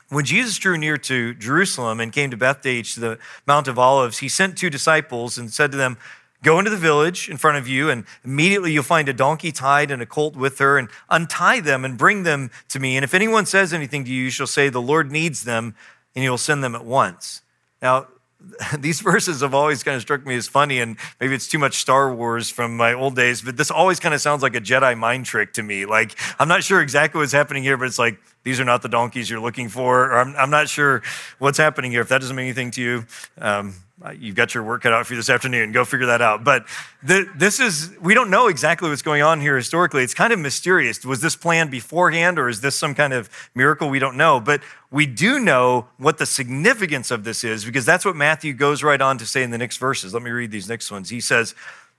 When 0.10 0.26
Jesus 0.26 0.58
drew 0.58 0.78
near 0.78 0.98
to 0.98 1.34
Jerusalem 1.34 2.00
and 2.00 2.14
came 2.14 2.30
to 2.32 2.38
Bethphage 2.38 2.94
to 2.94 3.00
the 3.00 3.20
Mount 3.48 3.68
of 3.68 3.80
Olives, 3.80 4.20
he 4.20 4.30
sent 4.30 4.58
two 4.58 4.70
disciples 4.70 5.38
and 5.38 5.52
said 5.52 5.72
to 5.72 5.78
them, 5.78 5.98
Go 6.44 6.60
into 6.60 6.70
the 6.70 6.78
village 6.78 7.28
in 7.28 7.38
front 7.38 7.58
of 7.58 7.68
you, 7.68 7.90
and 7.90 8.06
immediately 8.24 8.72
you'll 8.72 8.84
find 8.84 9.10
a 9.10 9.14
donkey 9.14 9.52
tied 9.52 9.90
and 9.90 10.00
a 10.00 10.06
colt 10.06 10.36
with 10.36 10.60
her, 10.60 10.78
and 10.78 10.90
untie 11.10 11.60
them 11.60 11.84
and 11.84 11.98
bring 11.98 12.22
them 12.22 12.52
to 12.70 12.80
me. 12.80 12.96
And 12.98 13.04
if 13.04 13.16
anyone 13.16 13.48
says 13.48 13.74
anything 13.74 14.06
to 14.06 14.12
you, 14.12 14.26
you 14.26 14.30
shall 14.30 14.46
say, 14.46 14.70
The 14.70 14.82
Lord 14.82 15.12
needs 15.12 15.44
them, 15.44 15.74
and 16.14 16.24
you'll 16.24 16.38
send 16.38 16.64
them 16.64 16.76
at 16.76 16.86
once. 16.86 17.42
Now, 17.82 18.08
these 18.78 19.02
verses 19.02 19.42
have 19.42 19.56
always 19.56 19.82
kind 19.82 19.96
of 19.96 20.04
struck 20.04 20.24
me 20.24 20.36
as 20.36 20.48
funny, 20.48 20.80
and 20.80 20.98
maybe 21.20 21.34
it's 21.34 21.48
too 21.48 21.58
much 21.58 21.78
Star 21.78 22.14
Wars 22.14 22.52
from 22.52 22.78
my 22.78 22.94
old 22.94 23.16
days, 23.16 23.42
but 23.42 23.58
this 23.58 23.72
always 23.72 24.00
kind 24.00 24.14
of 24.14 24.22
sounds 24.22 24.44
like 24.44 24.56
a 24.56 24.62
Jedi 24.62 24.96
mind 24.96 25.26
trick 25.26 25.54
to 25.54 25.64
me. 25.64 25.86
Like, 25.86 26.16
I'm 26.38 26.48
not 26.48 26.64
sure 26.64 26.80
exactly 26.80 27.20
what's 27.20 27.32
happening 27.32 27.64
here, 27.64 27.76
but 27.76 27.88
it's 27.88 27.98
like, 27.98 28.20
these 28.46 28.60
are 28.60 28.64
not 28.64 28.84
the 28.84 28.88
donkeys 28.88 29.28
you're 29.28 29.40
looking 29.40 29.70
for, 29.70 30.06
or 30.06 30.20
I'm, 30.20 30.36
I'm 30.36 30.52
not 30.52 30.70
sure 30.70 31.02
what's 31.40 31.58
happening 31.58 31.92
here. 31.92 32.02
If 32.02 32.10
that 32.10 32.22
doesn't 32.22 32.36
mean 32.36 32.46
anything 32.46 32.70
to 32.72 32.82
you, 32.82 33.06
um, 33.40 33.74
you've 34.20 34.36
got 34.36 34.54
your 34.54 34.64
work 34.64 34.84
cut 34.84 34.94
out 34.94 35.08
for 35.08 35.14
you 35.14 35.18
this 35.18 35.32
afternoon. 35.32 35.72
Go 35.72 35.84
figure 35.84 36.06
that 36.06 36.22
out. 36.22 36.44
But 36.44 36.68
the, 37.02 37.28
this 37.36 37.60
is, 37.60 37.92
we 38.00 38.14
don't 38.14 38.30
know 38.30 38.48
exactly 38.48 38.88
what's 38.88 39.02
going 39.02 39.24
on 39.24 39.42
here 39.42 39.56
historically. 39.56 40.04
It's 40.04 40.14
kind 40.14 40.32
of 40.32 40.38
mysterious. 40.38 41.04
Was 41.04 41.22
this 41.22 41.36
planned 41.36 41.72
beforehand 41.72 42.38
or 42.38 42.48
is 42.48 42.62
this 42.62 42.76
some 42.76 42.94
kind 42.94 43.14
of 43.14 43.30
miracle? 43.56 43.90
We 43.90 43.98
don't 43.98 44.16
know. 44.16 44.40
But 44.40 44.62
we 44.92 45.08
do 45.08 45.40
know 45.40 45.88
what 45.98 46.20
the 46.20 46.28
significance 46.28 47.10
of 47.10 47.24
this 47.24 47.44
is 47.44 47.66
because 47.66 47.84
that's 47.84 48.06
what 48.06 48.16
Matthew 48.16 48.54
goes 48.54 48.84
right 48.84 49.02
on 49.02 49.18
to 49.18 49.26
say 49.26 49.42
in 49.42 49.50
the 49.50 49.58
next 49.58 49.78
verses. 49.78 50.14
Let 50.14 50.22
me 50.22 50.30
read 50.30 50.52
these 50.52 50.70
next 50.70 50.92
ones. 50.92 51.10
He 51.10 51.20
says, 51.20 51.56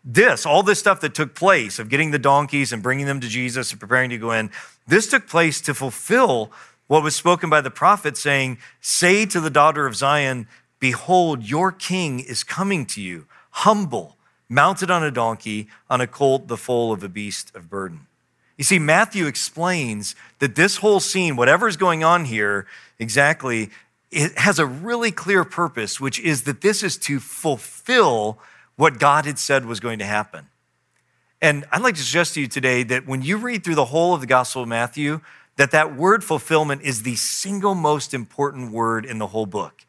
this, 0.08 0.46
all 0.46 0.62
this 0.62 0.78
stuff 0.78 1.00
that 1.00 1.14
took 1.14 1.34
place 1.34 1.80
of 1.80 1.88
getting 1.88 2.12
the 2.12 2.18
donkeys 2.20 2.72
and 2.72 2.80
bringing 2.80 3.06
them 3.06 3.20
to 3.20 3.28
Jesus 3.28 3.72
and 3.72 3.80
preparing 3.80 4.10
to 4.10 4.18
go 4.18 4.30
in, 4.30 4.52
this 4.86 5.08
took 5.08 5.26
place 5.26 5.60
to 5.62 5.74
fulfill 5.74 6.50
what 6.86 7.02
was 7.02 7.16
spoken 7.16 7.50
by 7.50 7.60
the 7.60 7.70
prophet 7.70 8.16
saying, 8.16 8.58
Say 8.80 9.26
to 9.26 9.40
the 9.40 9.50
daughter 9.50 9.86
of 9.86 9.96
Zion, 9.96 10.46
Behold, 10.78 11.42
your 11.42 11.72
king 11.72 12.20
is 12.20 12.44
coming 12.44 12.86
to 12.86 13.00
you, 13.00 13.26
humble, 13.50 14.16
mounted 14.48 14.90
on 14.90 15.02
a 15.02 15.10
donkey, 15.10 15.68
on 15.90 16.00
a 16.00 16.06
colt, 16.06 16.48
the 16.48 16.56
foal 16.56 16.92
of 16.92 17.02
a 17.02 17.08
beast 17.08 17.54
of 17.56 17.68
burden. 17.70 18.06
You 18.56 18.64
see, 18.64 18.78
Matthew 18.78 19.26
explains 19.26 20.14
that 20.38 20.54
this 20.54 20.78
whole 20.78 21.00
scene, 21.00 21.36
whatever's 21.36 21.76
going 21.76 22.04
on 22.04 22.26
here 22.26 22.66
exactly, 22.98 23.70
it 24.10 24.38
has 24.38 24.58
a 24.58 24.66
really 24.66 25.10
clear 25.10 25.44
purpose, 25.44 26.00
which 26.00 26.18
is 26.20 26.42
that 26.42 26.60
this 26.60 26.82
is 26.82 26.96
to 26.98 27.20
fulfill 27.20 28.38
what 28.76 28.98
God 28.98 29.26
had 29.26 29.38
said 29.38 29.66
was 29.66 29.80
going 29.80 29.98
to 29.98 30.06
happen. 30.06 30.48
And 31.42 31.66
I'd 31.70 31.82
like 31.82 31.96
to 31.96 32.02
suggest 32.02 32.34
to 32.34 32.40
you 32.40 32.46
today 32.46 32.82
that 32.84 33.06
when 33.06 33.22
you 33.22 33.36
read 33.36 33.62
through 33.62 33.74
the 33.74 33.86
whole 33.86 34.14
of 34.14 34.20
the 34.20 34.26
Gospel 34.26 34.62
of 34.62 34.68
Matthew, 34.68 35.20
that 35.56 35.70
that 35.70 35.94
word 35.94 36.24
fulfillment 36.24 36.82
is 36.82 37.02
the 37.02 37.16
single 37.16 37.74
most 37.74 38.14
important 38.14 38.72
word 38.72 39.04
in 39.04 39.18
the 39.18 39.28
whole 39.28 39.46
book. 39.46 39.84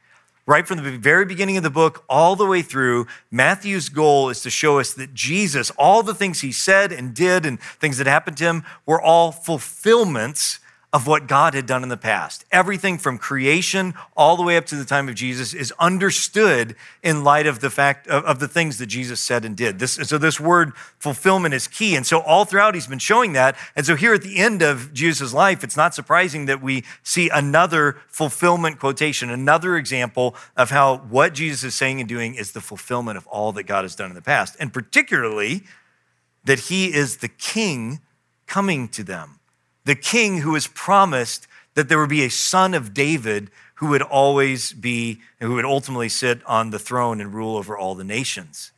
Right 0.45 0.65
from 0.65 0.81
the 0.81 0.97
very 0.97 1.25
beginning 1.25 1.57
of 1.57 1.63
the 1.63 1.69
book 1.69 2.05
all 2.09 2.37
the 2.37 2.45
way 2.45 2.61
through, 2.61 3.07
Matthew's 3.29 3.89
goal 3.89 4.29
is 4.29 4.41
to 4.43 4.49
show 4.49 4.79
us 4.79 4.93
that 4.93 5.13
Jesus, 5.13 5.71
all 5.71 6.03
the 6.03 6.13
things 6.13 6.39
he 6.39 6.53
said 6.53 6.93
and 6.93 7.13
did 7.13 7.45
and 7.45 7.59
things 7.59 7.97
that 7.97 8.07
happened 8.07 8.37
to 8.37 8.45
him 8.45 8.63
were 8.85 9.01
all 9.01 9.33
fulfillments 9.33 10.59
of 10.97 11.05
what 11.05 11.27
God 11.27 11.53
had 11.53 11.67
done 11.67 11.83
in 11.83 11.89
the 11.89 11.95
past. 11.95 12.43
Everything 12.51 12.97
from 12.97 13.19
creation 13.19 13.93
all 14.15 14.35
the 14.35 14.41
way 14.41 14.57
up 14.57 14.65
to 14.65 14.75
the 14.75 14.83
time 14.83 15.07
of 15.07 15.13
Jesus 15.13 15.53
is 15.53 15.71
understood 15.77 16.75
in 17.03 17.23
light 17.23 17.45
of 17.45 17.59
the 17.59 17.69
fact 17.69 18.07
of, 18.07 18.25
of, 18.25 18.39
the 18.39 18.47
things 18.47 18.79
that 18.79 18.87
Jesus 18.87 19.19
said 19.19 19.45
and 19.45 19.55
did. 19.55 19.77
This, 19.77 19.91
so 19.91 20.17
this 20.17 20.39
word 20.39 20.75
fulfillment 20.97 21.53
is 21.53 21.67
key. 21.67 21.95
And 21.95 22.03
so 22.03 22.21
all 22.21 22.45
throughout 22.45 22.73
he's 22.73 22.87
been 22.87 22.97
showing 22.97 23.33
that. 23.33 23.55
And 23.75 23.85
so 23.85 23.95
here 23.95 24.15
at 24.15 24.23
the 24.23 24.37
end 24.39 24.63
of 24.63 24.91
Jesus' 24.91 25.35
life, 25.35 25.63
it's 25.63 25.77
not 25.77 25.93
surprising 25.93 26.47
that 26.47 26.63
we 26.63 26.83
see 27.03 27.29
another 27.29 27.97
fulfillment 28.07 28.79
quotation, 28.79 29.29
another 29.29 29.77
example 29.77 30.35
of 30.55 30.71
how 30.71 30.97
what 30.97 31.35
Jesus 31.35 31.63
is 31.63 31.75
saying 31.75 31.99
and 31.99 32.09
doing 32.09 32.33
is 32.33 32.53
the 32.53 32.61
fulfillment 32.61 33.19
of 33.19 33.27
all 33.27 33.51
that 33.51 33.65
God 33.65 33.83
has 33.83 33.95
done 33.95 34.09
in 34.09 34.15
the 34.15 34.21
past. 34.23 34.55
And 34.59 34.73
particularly 34.73 35.61
that 36.43 36.57
he 36.57 36.91
is 36.91 37.17
the 37.17 37.27
king 37.27 37.99
coming 38.47 38.87
to 38.87 39.03
them 39.03 39.36
the 39.87 39.95
king 39.95 40.39
who 40.39 40.51
was 40.51 40.67
promised 40.67 41.47
that 41.75 41.87
there 41.87 41.97
would 41.97 42.09
be 42.09 42.25
a 42.25 42.29
son 42.29 42.73
of 42.73 42.93
David 42.93 43.49
who 43.75 43.87
would 43.87 44.01
always 44.01 44.73
be, 44.73 45.21
who 45.39 45.53
would 45.53 45.63
ultimately 45.63 46.09
sit 46.09 46.45
on 46.45 46.71
the 46.71 46.79
throne 46.79 47.21
and 47.21 47.33
rule 47.33 47.55
over 47.55 47.77
all 47.77 47.95
the 47.95 48.03
nations. 48.03 48.73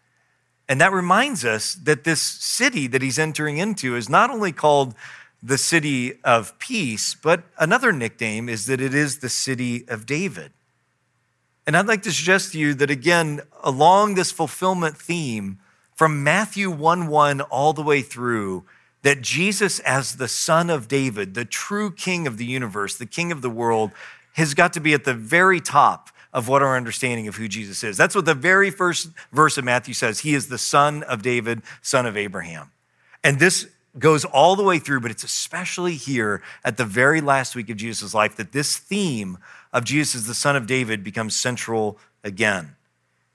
And 0.68 0.80
that 0.80 0.94
reminds 0.94 1.44
us 1.44 1.74
that 1.74 2.04
this 2.04 2.22
city 2.22 2.86
that 2.86 3.02
he's 3.02 3.18
entering 3.18 3.58
into 3.58 3.96
is 3.96 4.08
not 4.08 4.30
only 4.30 4.52
called 4.52 4.94
the 5.42 5.58
city 5.58 6.20
of 6.24 6.58
peace, 6.60 7.16
but 7.16 7.42
another 7.58 7.92
nickname 7.92 8.48
is 8.48 8.68
that 8.68 8.80
it 8.80 8.94
is 8.94 9.18
the 9.18 9.30
city 9.30 9.88
of 9.88 10.06
David. 10.06 10.52
And 11.66 11.76
I'd 11.76 11.88
like 11.88 12.04
to 12.04 12.12
suggest 12.12 12.52
to 12.52 12.60
you 12.60 12.76
that 12.76 12.92
again, 12.92 13.42
along 13.64 14.14
this 14.14 14.32
fulfillment 14.32 14.96
theme, 14.96 15.58
from 15.96 16.24
Matthew 16.24 16.70
1 16.70 17.08
1 17.08 17.42
all 17.42 17.74
the 17.74 17.82
way 17.82 18.04
through, 18.04 18.64
that 19.02 19.22
Jesus, 19.22 19.80
as 19.80 20.18
the 20.18 20.28
son 20.28 20.70
of 20.70 20.88
David, 20.88 21.34
the 21.34 21.46
true 21.46 21.92
king 21.92 22.28
of 22.28 22.38
the 22.38 22.46
universe, 22.46 22.96
the 22.98 23.06
king 23.06 23.32
of 23.32 23.42
the 23.42 23.50
world, 23.50 23.92
has 24.34 24.54
got 24.54 24.74
to 24.74 24.80
be 24.80 24.94
at 24.94 25.06
the 25.06 25.14
very 25.14 25.60
top 25.60 26.10
of 26.32 26.48
what 26.48 26.62
our 26.62 26.78
understanding 26.78 27.28
of 27.28 27.36
who 27.36 27.48
Jesus 27.48 27.84
is. 27.84 27.98
That's 27.98 28.14
what 28.14 28.26
the 28.26 28.36
very 28.36 28.70
first 28.70 29.10
verse 29.32 29.58
of 29.58 29.66
Matthew 29.66 29.94
says. 29.94 30.20
He 30.20 30.36
is 30.36 30.48
the 30.48 30.58
son 30.58 31.04
of 31.04 31.22
David, 31.22 31.62
son 31.82 32.06
of 32.06 32.16
Abraham. 32.16 32.72
And 33.24 33.40
this 33.40 33.68
goes 33.98 34.26
all 34.26 34.56
the 34.56 34.64
way 34.64 34.78
through, 34.80 35.02
but 35.02 35.12
it's 35.12 35.24
especially 35.24 35.96
here 35.96 36.42
at 36.64 36.78
the 36.78 36.86
very 36.86 37.22
last 37.22 37.56
week 37.56 37.70
of 37.70 37.78
Jesus' 37.78 38.14
life 38.14 38.36
that 38.36 38.52
this 38.52 38.78
theme 38.78 39.38
of 39.74 39.84
Jesus, 39.84 40.28
the 40.28 40.36
son 40.36 40.56
of 40.56 40.68
David, 40.68 41.04
becomes 41.04 41.40
central 41.40 41.98
again. 42.24 42.76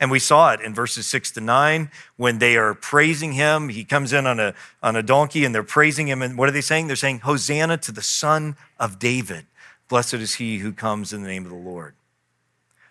And 0.01 0.11
we 0.11 0.19
saw 0.19 0.53
it 0.53 0.61
in 0.61 0.75
verses 0.75 1.07
six 1.07 1.31
to 1.33 1.41
nine 1.41 1.91
when 2.17 2.39
they 2.39 2.57
are 2.57 2.75
praising 2.75 3.33
him. 3.33 3.69
He 3.69 3.85
comes 3.85 4.13
in 4.13 4.27
on 4.27 4.41
a, 4.41 4.55
on 4.83 4.97
a 4.97 5.03
donkey 5.03 5.45
and 5.45 5.55
they're 5.55 5.63
praising 5.63 6.09
him. 6.09 6.21
And 6.21 6.37
what 6.37 6.49
are 6.49 6.53
they 6.53 6.61
saying? 6.61 6.89
They're 6.89 6.97
saying, 6.97 7.21
Hosanna 7.21 7.77
to 7.79 7.93
the 7.93 8.03
Son 8.03 8.57
of 8.79 8.99
David. 8.99 9.47
Blessed 9.89 10.15
is 10.15 10.35
he 10.35 10.59
who 10.59 10.73
comes 10.73 11.13
in 11.13 11.23
the 11.23 11.29
name 11.29 11.45
of 11.45 11.51
the 11.51 11.57
Lord. 11.57 11.95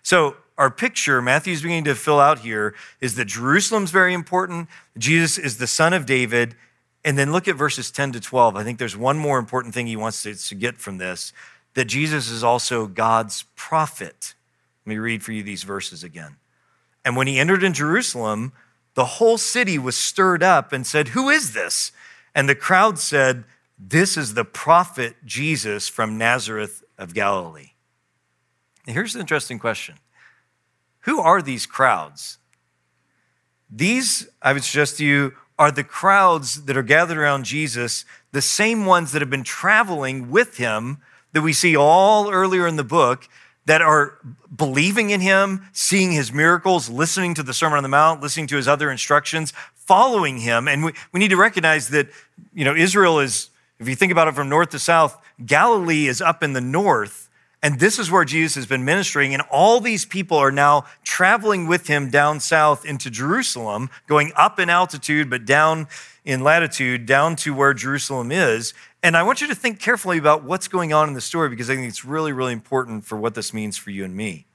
So, 0.02 0.38
our 0.56 0.70
picture, 0.70 1.20
Matthew's 1.20 1.64
beginning 1.64 1.86
to 1.86 1.96
fill 1.96 2.20
out 2.20 2.40
here, 2.40 2.76
is 3.02 3.16
that 3.16 3.26
Jerusalem's 3.26 3.90
very 3.90 4.14
important. 4.14 4.70
Jesus 4.98 5.40
is 5.40 5.58
the 5.58 5.66
Son 5.66 5.94
of 5.94 6.06
David. 6.06 6.56
And 7.04 7.18
then 7.18 7.32
look 7.32 7.48
at 7.48 7.56
verses 7.56 7.90
10 7.90 8.14
to 8.14 8.20
12. 8.20 8.56
I 8.56 8.64
think 8.64 8.78
there's 8.78 8.96
one 8.96 9.18
more 9.18 9.40
important 9.40 9.74
thing 9.74 9.88
he 9.88 9.96
wants 9.96 10.24
to, 10.24 10.36
to 10.36 10.56
get 10.56 10.78
from 10.78 10.98
this 11.00 11.34
that 11.74 11.86
Jesus 11.86 12.30
is 12.30 12.44
also 12.44 12.86
God's 12.86 13.46
prophet. 13.56 14.36
Let 14.86 14.92
me 14.92 14.98
read 15.00 15.24
for 15.24 15.32
you 15.32 15.42
these 15.42 15.64
verses 15.64 16.04
again. 16.04 16.36
And 17.06 17.16
when 17.16 17.28
he 17.28 17.40
entered 17.40 17.64
in 17.64 17.74
Jerusalem, 17.74 18.54
the 18.96 19.06
whole 19.06 19.38
city 19.38 19.78
was 19.78 19.98
stirred 19.98 20.44
up 20.44 20.72
and 20.72 20.86
said, 20.86 21.10
Who 21.10 21.30
is 21.30 21.54
this? 21.54 21.92
And 22.36 22.48
the 22.48 22.56
crowd 22.56 23.00
said, 23.00 23.44
This 23.78 24.18
is 24.18 24.34
the 24.34 24.46
prophet 24.46 25.16
Jesus 25.26 25.88
from 25.88 26.18
Nazareth 26.18 26.84
of 26.98 27.14
Galilee. 27.14 27.72
Now, 28.88 28.94
here's 28.94 29.16
an 29.16 29.22
interesting 29.22 29.60
question 29.60 29.96
Who 31.02 31.20
are 31.20 31.42
these 31.42 31.66
crowds? 31.66 32.38
These, 33.70 34.30
I 34.42 34.54
would 34.54 34.64
suggest 34.64 34.98
to 34.98 35.06
you, 35.06 35.34
are 35.58 35.72
the 35.72 35.84
crowds 35.84 36.66
that 36.66 36.78
are 36.78 36.84
gathered 36.84 37.18
around 37.18 37.46
Jesus, 37.46 38.06
the 38.32 38.42
same 38.42 38.86
ones 38.86 39.12
that 39.12 39.22
have 39.22 39.30
been 39.30 39.44
traveling 39.44 40.30
with 40.30 40.58
him 40.58 41.00
that 41.32 41.42
we 41.42 41.54
see 41.54 41.76
all 41.76 42.30
earlier 42.30 42.68
in 42.68 42.76
the 42.76 42.84
book 42.84 43.28
that 43.66 43.82
are 43.82 44.18
believing 44.56 45.10
in 45.10 45.22
him, 45.22 45.68
seeing 45.72 46.12
his 46.12 46.34
miracles, 46.34 46.90
listening 46.90 47.34
to 47.36 47.44
the 47.44 47.54
Sermon 47.54 47.78
on 47.78 47.84
the 47.84 47.90
Mount, 47.90 48.22
listening 48.22 48.48
to 48.48 48.58
his 48.58 48.68
other 48.68 48.92
instructions, 48.92 49.54
following 49.74 50.40
him. 50.40 50.68
And 50.68 50.84
we, 50.84 50.94
we 51.12 51.20
need 51.20 51.30
to 51.30 51.38
recognize 51.38 51.90
that, 51.90 52.10
you 52.54 52.66
know, 52.66 52.76
Israel 52.76 53.20
is, 53.20 53.50
if 53.80 53.88
you 53.88 53.96
think 53.96 54.12
about 54.12 54.28
it 54.28 54.36
from 54.36 54.50
north 54.50 54.70
to 54.72 54.80
south, 54.80 55.18
Galilee 55.46 56.08
is 56.08 56.22
up 56.22 56.44
in 56.44 56.54
the 56.54 56.62
north. 56.62 57.30
And 57.62 57.80
this 57.80 57.98
is 57.98 58.12
where 58.12 58.26
Jesus 58.26 58.56
has 58.56 58.66
been 58.66 58.84
ministering. 58.84 59.34
And 59.34 59.42
all 59.50 59.80
these 59.80 60.04
people 60.04 60.38
are 60.38 60.52
now 60.52 60.86
traveling 61.06 61.66
with 61.66 61.88
him 61.88 62.10
down 62.10 62.42
south 62.42 62.86
into 62.86 63.10
Jerusalem, 63.10 63.90
going 64.06 64.34
up 64.36 64.60
in 64.60 64.70
altitude, 64.70 65.30
but 65.30 65.46
down 65.46 65.88
in 66.26 66.44
latitude, 66.44 67.06
down 67.06 67.38
to 67.38 67.54
where 67.54 67.74
Jerusalem 67.74 68.34
is. 68.34 68.74
And 69.04 69.18
I 69.18 69.24
want 69.24 69.42
you 69.42 69.48
to 69.48 69.56
think 69.56 69.82
carefully 69.82 70.18
about 70.18 70.46
what's 70.46 70.70
going 70.70 70.94
on 70.94 71.10
in 71.10 71.14
the 71.14 71.20
story 71.20 71.50
because 71.50 71.70
I 71.70 71.76
think 71.76 71.90
it's 71.90 72.06
really, 72.06 72.32
really 72.32 72.54
important 72.54 73.04
for 73.04 73.18
what 73.18 73.36
this 73.36 73.54
means 73.54 73.76
for 73.76 73.92
you 73.92 74.06
and 74.06 74.16
me. 74.16 74.46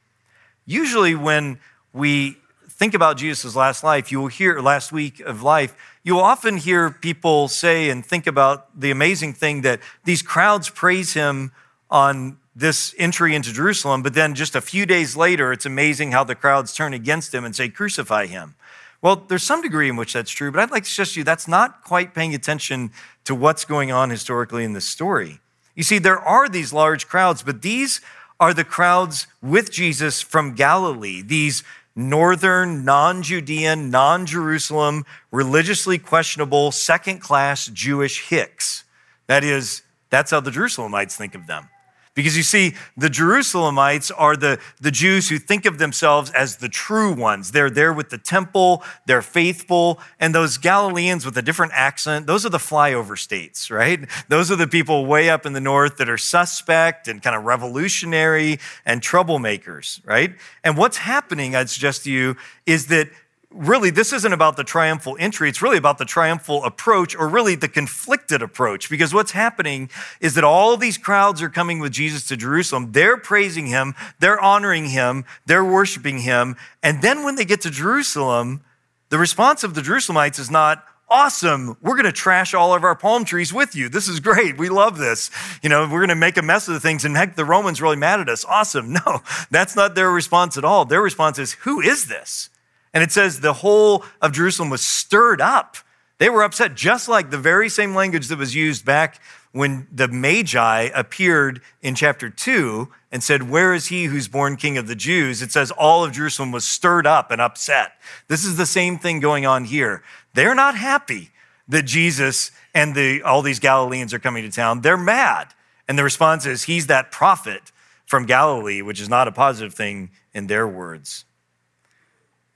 Usually, 0.64 1.14
when 1.14 1.58
we 1.92 2.38
think 2.66 2.94
about 2.94 3.18
Jesus' 3.18 3.54
last 3.54 3.84
life, 3.84 4.10
you 4.10 4.20
will 4.20 4.28
hear, 4.28 4.60
last 4.60 4.90
week 4.90 5.20
of 5.20 5.42
life, 5.42 5.76
you 6.02 6.14
will 6.14 6.22
often 6.22 6.56
hear 6.56 6.90
people 6.90 7.48
say 7.48 7.90
and 7.90 8.04
think 8.04 8.26
about 8.26 8.68
the 8.78 8.90
amazing 8.90 9.34
thing 9.34 9.60
that 9.62 9.80
these 10.04 10.22
crowds 10.22 10.70
praise 10.70 11.12
him 11.12 11.52
on 11.90 12.38
this 12.56 12.94
entry 12.98 13.34
into 13.34 13.52
Jerusalem, 13.52 14.02
but 14.02 14.14
then 14.14 14.34
just 14.34 14.56
a 14.56 14.60
few 14.62 14.86
days 14.86 15.14
later, 15.14 15.52
it's 15.52 15.66
amazing 15.66 16.12
how 16.12 16.24
the 16.24 16.34
crowds 16.34 16.72
turn 16.72 16.94
against 16.94 17.34
him 17.34 17.44
and 17.44 17.54
say, 17.54 17.68
Crucify 17.68 18.26
him. 18.26 18.54
Well, 19.00 19.16
there's 19.16 19.44
some 19.44 19.62
degree 19.62 19.88
in 19.88 19.96
which 19.96 20.12
that's 20.12 20.30
true, 20.30 20.50
but 20.50 20.60
I'd 20.60 20.70
like 20.70 20.84
to 20.84 20.90
suggest 20.90 21.14
to 21.14 21.20
you 21.20 21.24
that's 21.24 21.46
not 21.46 21.84
quite 21.84 22.14
paying 22.14 22.34
attention 22.34 22.90
to 23.24 23.34
what's 23.34 23.64
going 23.64 23.92
on 23.92 24.10
historically 24.10 24.64
in 24.64 24.72
this 24.72 24.86
story. 24.86 25.40
You 25.76 25.84
see, 25.84 25.98
there 25.98 26.18
are 26.18 26.48
these 26.48 26.72
large 26.72 27.06
crowds, 27.06 27.42
but 27.42 27.62
these 27.62 28.00
are 28.40 28.52
the 28.52 28.64
crowds 28.64 29.28
with 29.40 29.70
Jesus 29.70 30.20
from 30.20 30.54
Galilee, 30.54 31.22
these 31.22 31.62
northern, 31.94 32.84
non 32.84 33.22
Judean, 33.22 33.90
non 33.90 34.26
Jerusalem, 34.26 35.04
religiously 35.30 35.98
questionable, 35.98 36.72
second 36.72 37.20
class 37.20 37.66
Jewish 37.66 38.28
hicks. 38.28 38.84
That 39.28 39.44
is, 39.44 39.82
that's 40.10 40.30
how 40.30 40.40
the 40.40 40.50
Jerusalemites 40.50 41.16
think 41.16 41.34
of 41.34 41.46
them. 41.46 41.68
Because 42.18 42.36
you 42.36 42.42
see, 42.42 42.74
the 42.96 43.06
Jerusalemites 43.06 44.10
are 44.16 44.36
the, 44.36 44.58
the 44.80 44.90
Jews 44.90 45.28
who 45.28 45.38
think 45.38 45.66
of 45.66 45.78
themselves 45.78 46.32
as 46.32 46.56
the 46.56 46.68
true 46.68 47.14
ones. 47.14 47.52
They're 47.52 47.70
there 47.70 47.92
with 47.92 48.10
the 48.10 48.18
temple, 48.18 48.82
they're 49.06 49.22
faithful. 49.22 50.00
And 50.18 50.34
those 50.34 50.58
Galileans 50.58 51.24
with 51.24 51.38
a 51.38 51.42
different 51.42 51.74
accent, 51.76 52.26
those 52.26 52.44
are 52.44 52.48
the 52.48 52.58
flyover 52.58 53.16
states, 53.16 53.70
right? 53.70 54.00
Those 54.26 54.50
are 54.50 54.56
the 54.56 54.66
people 54.66 55.06
way 55.06 55.30
up 55.30 55.46
in 55.46 55.52
the 55.52 55.60
north 55.60 55.98
that 55.98 56.08
are 56.08 56.18
suspect 56.18 57.06
and 57.06 57.22
kind 57.22 57.36
of 57.36 57.44
revolutionary 57.44 58.58
and 58.84 59.00
troublemakers, 59.00 60.04
right? 60.04 60.34
And 60.64 60.76
what's 60.76 60.96
happening, 60.96 61.54
I'd 61.54 61.70
suggest 61.70 62.02
to 62.02 62.10
you, 62.10 62.36
is 62.66 62.88
that 62.88 63.10
really, 63.50 63.90
this 63.90 64.12
isn't 64.12 64.32
about 64.32 64.56
the 64.56 64.64
triumphal 64.64 65.16
entry. 65.18 65.48
It's 65.48 65.62
really 65.62 65.78
about 65.78 65.98
the 65.98 66.04
triumphal 66.04 66.64
approach, 66.64 67.16
or 67.16 67.28
really 67.28 67.54
the 67.54 67.68
conflicted 67.68 68.42
approach. 68.42 68.90
Because 68.90 69.14
what's 69.14 69.32
happening 69.32 69.90
is 70.20 70.34
that 70.34 70.44
all 70.44 70.76
these 70.76 70.98
crowds 70.98 71.40
are 71.40 71.48
coming 71.48 71.78
with 71.78 71.92
Jesus 71.92 72.26
to 72.28 72.36
Jerusalem. 72.36 72.92
They're 72.92 73.16
praising 73.16 73.66
him, 73.66 73.94
they're 74.20 74.40
honoring 74.40 74.86
him, 74.86 75.24
they're 75.46 75.64
worshiping 75.64 76.18
him. 76.18 76.56
And 76.82 77.02
then 77.02 77.24
when 77.24 77.36
they 77.36 77.44
get 77.44 77.62
to 77.62 77.70
Jerusalem, 77.70 78.62
the 79.08 79.18
response 79.18 79.64
of 79.64 79.74
the 79.74 79.80
Jerusalemites 79.80 80.38
is 80.38 80.50
not, 80.50 80.84
awesome. 81.10 81.76
We're 81.80 81.94
going 81.94 82.04
to 82.04 82.12
trash 82.12 82.52
all 82.52 82.74
of 82.74 82.84
our 82.84 82.94
palm 82.94 83.24
trees 83.24 83.50
with 83.50 83.74
you. 83.74 83.88
This 83.88 84.08
is 84.08 84.20
great. 84.20 84.58
We 84.58 84.68
love 84.68 84.98
this. 84.98 85.30
You 85.62 85.70
know, 85.70 85.82
we're 85.84 86.00
going 86.00 86.08
to 86.10 86.14
make 86.14 86.36
a 86.36 86.42
mess 86.42 86.68
of 86.68 86.74
the 86.74 86.80
things 86.80 87.04
and 87.04 87.16
heck, 87.16 87.34
the 87.34 87.46
Romans 87.46 87.80
really 87.80 87.96
mad 87.96 88.20
at 88.20 88.28
us. 88.28 88.44
Awesome. 88.44 88.96
No, 89.06 89.20
that's 89.50 89.76
not 89.76 89.94
their 89.94 90.10
response 90.10 90.58
at 90.58 90.64
all. 90.64 90.84
Their 90.84 91.00
response 91.00 91.38
is, 91.38 91.52
who 91.52 91.80
is 91.80 92.06
this? 92.08 92.50
And 92.98 93.04
it 93.04 93.12
says 93.12 93.38
the 93.38 93.52
whole 93.52 94.04
of 94.20 94.32
Jerusalem 94.32 94.70
was 94.70 94.84
stirred 94.84 95.40
up. 95.40 95.76
They 96.18 96.28
were 96.28 96.42
upset, 96.42 96.74
just 96.74 97.08
like 97.08 97.30
the 97.30 97.38
very 97.38 97.68
same 97.68 97.94
language 97.94 98.26
that 98.26 98.40
was 98.40 98.56
used 98.56 98.84
back 98.84 99.22
when 99.52 99.86
the 99.92 100.08
Magi 100.08 100.88
appeared 100.92 101.62
in 101.80 101.94
chapter 101.94 102.28
2 102.28 102.88
and 103.12 103.22
said, 103.22 103.48
Where 103.48 103.72
is 103.72 103.86
he 103.86 104.06
who's 104.06 104.26
born 104.26 104.56
king 104.56 104.76
of 104.76 104.88
the 104.88 104.96
Jews? 104.96 105.42
It 105.42 105.52
says 105.52 105.70
all 105.70 106.02
of 106.02 106.10
Jerusalem 106.10 106.50
was 106.50 106.64
stirred 106.64 107.06
up 107.06 107.30
and 107.30 107.40
upset. 107.40 107.92
This 108.26 108.44
is 108.44 108.56
the 108.56 108.66
same 108.66 108.98
thing 108.98 109.20
going 109.20 109.46
on 109.46 109.66
here. 109.66 110.02
They're 110.34 110.56
not 110.56 110.74
happy 110.74 111.30
that 111.68 111.84
Jesus 111.84 112.50
and 112.74 112.96
the, 112.96 113.22
all 113.22 113.42
these 113.42 113.60
Galileans 113.60 114.12
are 114.12 114.18
coming 114.18 114.42
to 114.42 114.50
town. 114.50 114.80
They're 114.80 114.96
mad. 114.96 115.54
And 115.86 115.96
the 115.96 116.02
response 116.02 116.46
is, 116.46 116.64
He's 116.64 116.88
that 116.88 117.12
prophet 117.12 117.70
from 118.06 118.26
Galilee, 118.26 118.82
which 118.82 119.00
is 119.00 119.08
not 119.08 119.28
a 119.28 119.32
positive 119.32 119.72
thing 119.72 120.10
in 120.34 120.48
their 120.48 120.66
words. 120.66 121.26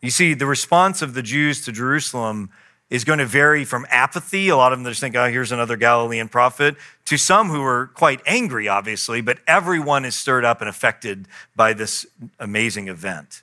You 0.02 0.10
see, 0.10 0.34
the 0.34 0.46
response 0.46 1.00
of 1.00 1.14
the 1.14 1.22
Jews 1.22 1.64
to 1.64 1.72
Jerusalem 1.72 2.50
is 2.90 3.04
going 3.04 3.20
to 3.20 3.26
vary 3.26 3.64
from 3.64 3.86
apathy. 3.88 4.50
A 4.50 4.56
lot 4.56 4.72
of 4.72 4.78
them 4.78 4.86
just 4.86 5.00
think, 5.00 5.16
oh, 5.16 5.30
here's 5.30 5.50
another 5.50 5.76
Galilean 5.76 6.28
prophet, 6.28 6.76
to 7.06 7.16
some 7.16 7.48
who 7.48 7.62
are 7.62 7.86
quite 7.94 8.20
angry, 8.26 8.68
obviously, 8.68 9.22
but 9.22 9.38
everyone 9.46 10.04
is 10.04 10.14
stirred 10.14 10.44
up 10.44 10.60
and 10.60 10.68
affected 10.68 11.26
by 11.56 11.72
this 11.72 12.04
amazing 12.38 12.88
event. 12.88 13.42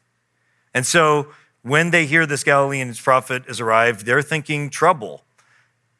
And 0.73 0.85
so 0.85 1.29
when 1.63 1.89
they 1.89 2.05
hear 2.05 2.27
this 2.27 2.43
Galilean 2.43 2.93
prophet 2.93 3.45
has 3.47 3.59
arrived, 3.59 4.05
they're 4.05 4.21
thinking 4.21 4.69
trouble. 4.69 5.23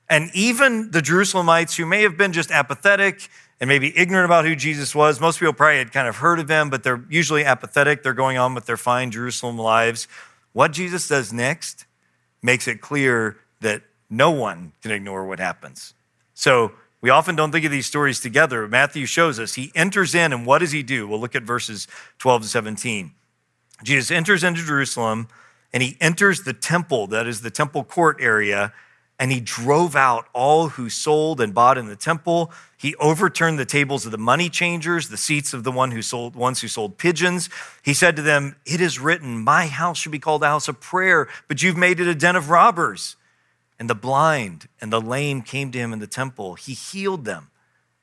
And 0.08 0.30
even 0.34 0.92
the 0.92 1.02
Jerusalemites 1.02 1.76
who 1.76 1.86
may 1.86 2.04
have 2.04 2.18
been 2.18 2.34
just 2.34 2.52
apathetic 2.52 3.30
and 3.60 3.68
maybe 3.68 3.98
ignorant 3.98 4.26
about 4.26 4.46
who 4.46 4.56
Jesus 4.56 4.94
was, 4.94 5.20
most 5.20 5.40
people 5.40 5.54
probably 5.54 5.80
had 5.80 5.92
kind 5.92 6.08
of 6.08 6.18
heard 6.18 6.40
of 6.40 6.50
him, 6.50 6.70
but 6.70 6.84
they're 6.84 7.04
usually 7.10 7.46
apathetic. 7.46 8.04
They're 8.04 8.14
going 8.14 8.38
on 8.38 8.54
with 8.54 8.66
their 8.68 8.78
fine 8.78 9.12
Jerusalem 9.12 9.58
lives. 9.58 10.08
What 10.54 10.72
Jesus 10.72 11.08
does 11.08 11.32
next 11.32 11.86
makes 12.42 12.68
it 12.68 12.82
clear 12.82 13.38
that 13.62 13.84
no 14.10 14.32
one 14.32 14.74
can 14.82 14.92
ignore 14.92 15.26
what 15.26 15.40
happens. 15.40 15.94
So 16.34 16.72
we 17.02 17.10
often 17.10 17.36
don't 17.36 17.52
think 17.52 17.66
of 17.66 17.72
these 17.72 17.86
stories 17.86 18.20
together. 18.20 18.68
Matthew 18.68 19.06
shows 19.06 19.40
us 19.40 19.54
he 19.54 19.72
enters 19.76 20.16
in, 20.16 20.34
and 20.34 20.46
what 20.46 20.60
does 20.60 20.72
he 20.72 20.84
do? 20.84 21.08
We'll 21.08 21.20
look 21.20 21.36
at 21.36 21.44
verses 21.44 21.88
12 22.18 22.44
to 22.44 22.48
17. 22.48 23.12
Jesus 23.84 24.12
enters 24.12 24.44
into 24.44 24.66
Jerusalem 24.66 25.28
and 25.72 25.84
he 25.84 25.98
enters 26.02 26.42
the 26.42 26.54
temple, 26.54 27.08
that 27.08 27.28
is 27.28 27.42
the 27.42 27.52
temple 27.52 27.84
court 27.84 28.18
area, 28.20 28.74
and 29.20 29.34
he 29.34 29.42
drove 29.42 29.98
out 29.98 30.28
all 30.34 30.70
who 30.70 30.90
sold 30.90 31.42
and 31.42 31.54
bought 31.54 31.78
in 31.78 31.88
the 31.88 31.96
temple. 31.98 32.52
He 32.78 32.96
overturned 32.96 33.60
the 33.60 33.66
tables 33.66 34.06
of 34.06 34.14
the 34.14 34.18
money 34.18 34.50
changers, 34.50 35.10
the 35.10 35.18
seats 35.18 35.54
of 35.54 35.66
the 35.66 35.72
one 35.72 35.92
who 35.92 36.02
sold, 36.02 36.36
ones 36.36 36.62
who 36.62 36.70
sold 36.70 36.98
pigeons. 36.98 37.50
He 37.84 37.94
said 37.94 38.16
to 38.16 38.22
them, 38.22 38.56
It 38.66 38.80
is 38.80 38.98
written, 38.98 39.44
My 39.44 39.68
house 39.68 39.98
should 39.98 40.14
be 40.14 40.20
called 40.20 40.42
a 40.44 40.48
house 40.48 40.70
of 40.70 40.80
prayer, 40.80 41.28
but 41.50 41.62
you've 41.62 41.76
made 41.76 42.00
it 42.00 42.08
a 42.08 42.16
den 42.16 42.38
of 42.38 42.50
robbers. 42.50 43.18
And 43.78 43.90
the 43.90 43.96
blind 43.96 44.70
and 44.80 44.92
the 44.92 45.02
lame 45.02 45.42
came 45.42 45.72
to 45.72 45.80
him 45.80 45.92
in 45.92 46.00
the 46.00 46.08
temple. 46.08 46.56
He 46.56 46.74
healed 46.74 47.26
them 47.26 47.50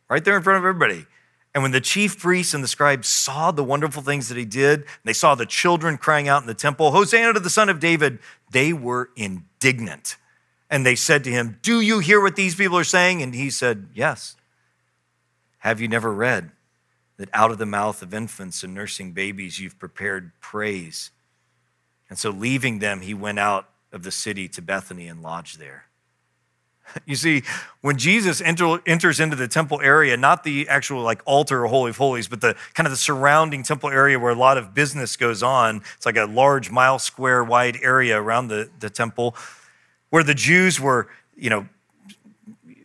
right 0.09 0.25
there 0.25 0.37
in 0.37 0.43
front 0.43 0.59
of 0.59 0.65
everybody. 0.65 1.07
And 1.55 1.63
when 1.63 1.73
the 1.73 1.81
chief 1.81 2.19
priests 2.19 2.53
and 2.53 2.63
the 2.63 2.69
scribes 2.69 3.09
saw 3.09 3.51
the 3.51 3.65
wonderful 3.65 4.03
things 4.03 4.29
that 4.29 4.37
he 4.37 4.45
did, 4.45 4.85
they 5.05 5.15
saw 5.15 5.35
the 5.35 5.47
children 5.47 5.97
crying 5.97 6.29
out 6.29 6.43
in 6.43 6.47
the 6.47 6.55
temple, 6.55 6.91
Hosanna 6.91 7.33
to 7.33 7.41
the 7.41 7.49
Son 7.49 7.71
of 7.71 7.81
David, 7.81 8.19
they 8.51 8.75
were 8.75 9.09
indignant. 9.17 10.17
And 10.69 10.85
they 10.85 10.97
said 10.97 11.25
to 11.25 11.31
him, 11.31 11.59
Do 11.63 11.81
you 11.81 12.01
hear 12.01 12.21
what 12.21 12.37
these 12.37 12.55
people 12.55 12.79
are 12.79 12.85
saying? 12.85 13.23
And 13.23 13.35
he 13.35 13.51
said, 13.51 13.89
Yes. 13.95 14.37
Have 15.59 15.81
you 15.81 15.89
never 15.89 16.13
read 16.13 16.51
that 17.17 17.29
out 17.33 17.51
of 17.51 17.59
the 17.59 17.67
mouth 17.67 18.03
of 18.03 18.15
infants 18.15 18.63
and 18.63 18.75
nursing 18.75 19.13
babies 19.13 19.59
you've 19.59 19.79
prepared 19.79 20.33
praise? 20.41 21.11
And 22.09 22.19
so, 22.19 22.31
leaving 22.31 22.79
them, 22.79 23.01
he 23.01 23.15
went 23.15 23.39
out 23.39 23.69
of 23.93 24.03
the 24.03 24.13
city 24.13 24.49
to 24.49 24.63
Bethany 24.63 25.09
and 25.09 25.23
lodged 25.23 25.59
there. 25.59 25.87
You 27.05 27.17
see, 27.17 27.43
when 27.81 27.99
Jesus 27.99 28.41
enter, 28.41 28.79
enters 28.87 29.19
into 29.19 29.35
the 29.35 29.49
temple 29.49 29.81
area, 29.83 30.17
not 30.17 30.45
the 30.45 30.69
actual 30.69 31.03
like 31.03 31.21
altar 31.25 31.65
or 31.65 31.67
holy 31.67 31.91
of 31.91 31.97
holies, 31.97 32.29
but 32.29 32.41
the 32.41 32.55
kind 32.75 32.87
of 32.87 32.93
the 32.93 32.97
surrounding 32.97 33.65
temple 33.65 33.91
area 33.91 34.19
where 34.21 34.31
a 34.31 34.37
lot 34.37 34.57
of 34.57 34.73
business 34.73 35.17
goes 35.17 35.43
on, 35.43 35.83
it's 35.97 36.07
like 36.07 36.17
a 36.17 36.27
large 36.27 36.71
mile 36.71 37.01
square 37.01 37.43
wide 37.43 37.77
area 37.83 38.21
around 38.21 38.49
the, 38.49 38.71
the 38.79 38.89
temple 38.89 39.35
where 40.11 40.23
the 40.23 40.35
Jews 40.35 40.81
were, 40.81 41.09
you 41.37 41.51
know, 41.51 41.69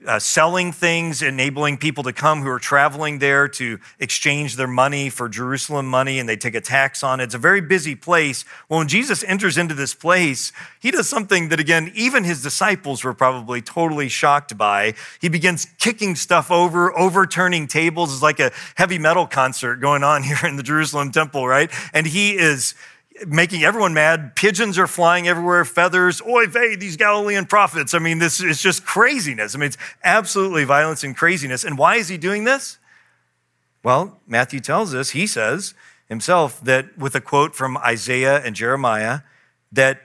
uh, 0.05 0.17
selling 0.17 0.71
things, 0.71 1.21
enabling 1.21 1.77
people 1.77 2.03
to 2.03 2.13
come 2.13 2.41
who 2.41 2.49
are 2.49 2.59
traveling 2.59 3.19
there 3.19 3.47
to 3.47 3.79
exchange 3.99 4.55
their 4.55 4.67
money 4.67 5.09
for 5.09 5.29
Jerusalem 5.29 5.87
money, 5.87 6.17
and 6.17 6.27
they 6.27 6.35
take 6.35 6.55
a 6.55 6.61
tax 6.61 7.03
on 7.03 7.19
it. 7.19 7.25
It's 7.25 7.35
a 7.35 7.39
very 7.39 7.61
busy 7.61 7.95
place. 7.95 8.43
Well, 8.67 8.79
when 8.79 8.87
Jesus 8.87 9.23
enters 9.23 9.57
into 9.57 9.75
this 9.75 9.93
place, 9.93 10.51
he 10.79 10.91
does 10.91 11.07
something 11.07 11.49
that, 11.49 11.59
again, 11.59 11.91
even 11.93 12.23
his 12.23 12.41
disciples 12.41 13.03
were 13.03 13.13
probably 13.13 13.61
totally 13.61 14.09
shocked 14.09 14.57
by. 14.57 14.95
He 15.19 15.29
begins 15.29 15.67
kicking 15.77 16.15
stuff 16.15 16.49
over, 16.49 16.97
overturning 16.97 17.67
tables. 17.67 18.11
It's 18.11 18.23
like 18.23 18.39
a 18.39 18.51
heavy 18.75 18.97
metal 18.97 19.27
concert 19.27 19.77
going 19.77 20.03
on 20.03 20.23
here 20.31 20.39
in 20.43 20.55
the 20.55 20.63
Jerusalem 20.63 21.11
temple, 21.11 21.47
right? 21.47 21.71
And 21.93 22.07
he 22.07 22.37
is 22.37 22.73
making 23.27 23.63
everyone 23.63 23.93
mad. 23.93 24.35
Pigeons 24.35 24.77
are 24.77 24.87
flying 24.87 25.27
everywhere, 25.27 25.65
feathers. 25.65 26.21
Oy 26.21 26.47
vey, 26.47 26.75
these 26.75 26.97
Galilean 26.97 27.45
prophets. 27.45 27.93
I 27.93 27.99
mean, 27.99 28.19
this 28.19 28.41
is 28.41 28.61
just 28.61 28.85
craziness. 28.85 29.55
I 29.55 29.59
mean, 29.59 29.67
it's 29.67 29.77
absolutely 30.03 30.63
violence 30.63 31.03
and 31.03 31.15
craziness. 31.15 31.63
And 31.63 31.77
why 31.77 31.95
is 31.95 32.07
he 32.07 32.17
doing 32.17 32.43
this? 32.43 32.77
Well, 33.83 34.19
Matthew 34.27 34.59
tells 34.59 34.93
us, 34.93 35.11
he 35.11 35.25
says 35.27 35.73
himself, 36.07 36.63
that 36.63 36.97
with 36.97 37.15
a 37.15 37.21
quote 37.21 37.55
from 37.55 37.77
Isaiah 37.77 38.41
and 38.43 38.55
Jeremiah, 38.55 39.21
that 39.71 40.01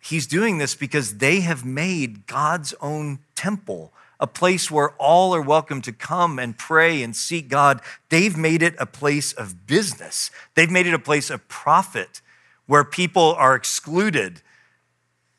he's 0.00 0.26
doing 0.26 0.58
this 0.58 0.74
because 0.74 1.18
they 1.18 1.40
have 1.40 1.64
made 1.64 2.26
God's 2.26 2.74
own 2.80 3.20
temple 3.34 3.92
a 4.20 4.26
place 4.26 4.70
where 4.70 4.90
all 4.92 5.34
are 5.34 5.42
welcome 5.42 5.82
to 5.82 5.92
come 5.92 6.38
and 6.38 6.56
pray 6.56 7.02
and 7.02 7.14
seek 7.14 7.48
God. 7.48 7.80
They've 8.08 8.36
made 8.36 8.62
it 8.62 8.74
a 8.78 8.86
place 8.86 9.32
of 9.32 9.66
business, 9.66 10.30
they've 10.54 10.70
made 10.70 10.86
it 10.86 10.94
a 10.94 10.98
place 10.98 11.30
of 11.30 11.46
profit 11.48 12.20
where 12.66 12.84
people 12.84 13.34
are 13.38 13.54
excluded 13.54 14.42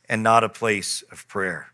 and 0.08 0.22
not 0.22 0.44
a 0.44 0.50
place 0.50 1.04
of 1.12 1.28
prayer. 1.28 1.72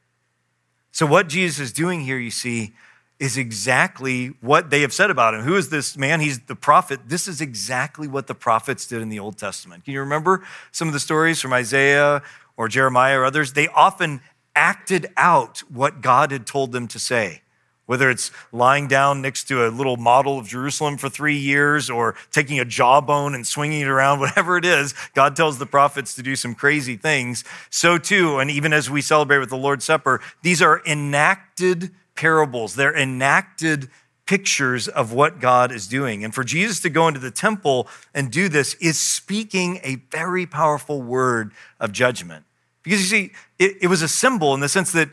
So, 0.91 1.05
what 1.05 1.27
Jesus 1.27 1.59
is 1.59 1.71
doing 1.71 2.01
here, 2.01 2.17
you 2.17 2.31
see, 2.31 2.73
is 3.19 3.37
exactly 3.37 4.27
what 4.41 4.71
they 4.71 4.81
have 4.81 4.91
said 4.91 5.11
about 5.11 5.33
him. 5.33 5.41
Who 5.41 5.55
is 5.55 5.69
this 5.69 5.95
man? 5.95 6.19
He's 6.21 6.39
the 6.39 6.55
prophet. 6.55 7.01
This 7.07 7.27
is 7.27 7.39
exactly 7.39 8.07
what 8.07 8.27
the 8.27 8.33
prophets 8.33 8.87
did 8.87 9.01
in 9.01 9.09
the 9.09 9.19
Old 9.19 9.37
Testament. 9.37 9.85
Can 9.85 9.93
you 9.93 9.99
remember 9.99 10.43
some 10.71 10.87
of 10.87 10.93
the 10.93 10.99
stories 10.99 11.39
from 11.39 11.53
Isaiah 11.53 12.23
or 12.57 12.67
Jeremiah 12.67 13.19
or 13.19 13.25
others? 13.25 13.53
They 13.53 13.67
often 13.67 14.21
acted 14.55 15.07
out 15.17 15.59
what 15.69 16.01
God 16.01 16.31
had 16.31 16.47
told 16.47 16.71
them 16.71 16.87
to 16.89 16.99
say 16.99 17.41
whether 17.91 18.09
it's 18.09 18.31
lying 18.53 18.87
down 18.87 19.21
next 19.21 19.49
to 19.49 19.67
a 19.67 19.69
little 19.69 19.97
model 19.97 20.39
of 20.39 20.47
Jerusalem 20.47 20.95
for 20.95 21.09
three 21.09 21.35
years 21.35 21.89
or 21.89 22.15
taking 22.31 22.57
a 22.57 22.63
jawbone 22.63 23.35
and 23.35 23.45
swinging 23.45 23.81
it 23.81 23.89
around, 23.89 24.19
whatever 24.21 24.55
it 24.55 24.63
is, 24.63 24.95
God 25.13 25.35
tells 25.35 25.59
the 25.59 25.65
prophets 25.65 26.15
to 26.15 26.23
do 26.23 26.37
some 26.37 26.55
crazy 26.55 26.95
things. 26.95 27.43
So, 27.69 27.97
too, 27.97 28.39
and 28.39 28.49
even 28.49 28.71
as 28.71 28.89
we 28.89 29.01
celebrate 29.01 29.39
with 29.39 29.49
the 29.49 29.57
Lord's 29.57 29.83
Supper, 29.83 30.21
these 30.41 30.61
are 30.61 30.81
enacted 30.85 31.91
parables, 32.15 32.75
they're 32.75 32.95
enacted 32.95 33.89
pictures 34.25 34.87
of 34.87 35.11
what 35.11 35.41
God 35.41 35.73
is 35.73 35.85
doing. 35.85 36.23
And 36.23 36.33
for 36.33 36.45
Jesus 36.45 36.79
to 36.79 36.89
go 36.89 37.09
into 37.09 37.19
the 37.19 37.29
temple 37.29 37.89
and 38.13 38.31
do 38.31 38.47
this 38.47 38.73
is 38.75 38.97
speaking 38.97 39.81
a 39.83 39.95
very 40.11 40.45
powerful 40.45 41.01
word 41.01 41.51
of 41.77 41.91
judgment. 41.91 42.45
Because 42.83 43.01
you 43.01 43.07
see, 43.07 43.33
it, 43.59 43.79
it 43.81 43.87
was 43.87 44.01
a 44.01 44.07
symbol 44.07 44.53
in 44.53 44.61
the 44.61 44.69
sense 44.69 44.93
that 44.93 45.09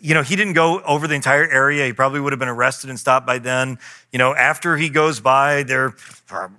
you 0.00 0.14
know, 0.14 0.22
he 0.22 0.36
didn't 0.36 0.52
go 0.52 0.80
over 0.82 1.08
the 1.08 1.14
entire 1.14 1.48
area. 1.48 1.84
He 1.86 1.92
probably 1.92 2.20
would 2.20 2.32
have 2.32 2.38
been 2.38 2.48
arrested 2.48 2.88
and 2.88 2.98
stopped 2.98 3.26
by 3.26 3.38
then. 3.38 3.78
You 4.12 4.18
know, 4.18 4.34
after 4.34 4.76
he 4.76 4.88
goes 4.88 5.18
by, 5.18 5.64
they're, 5.64 5.94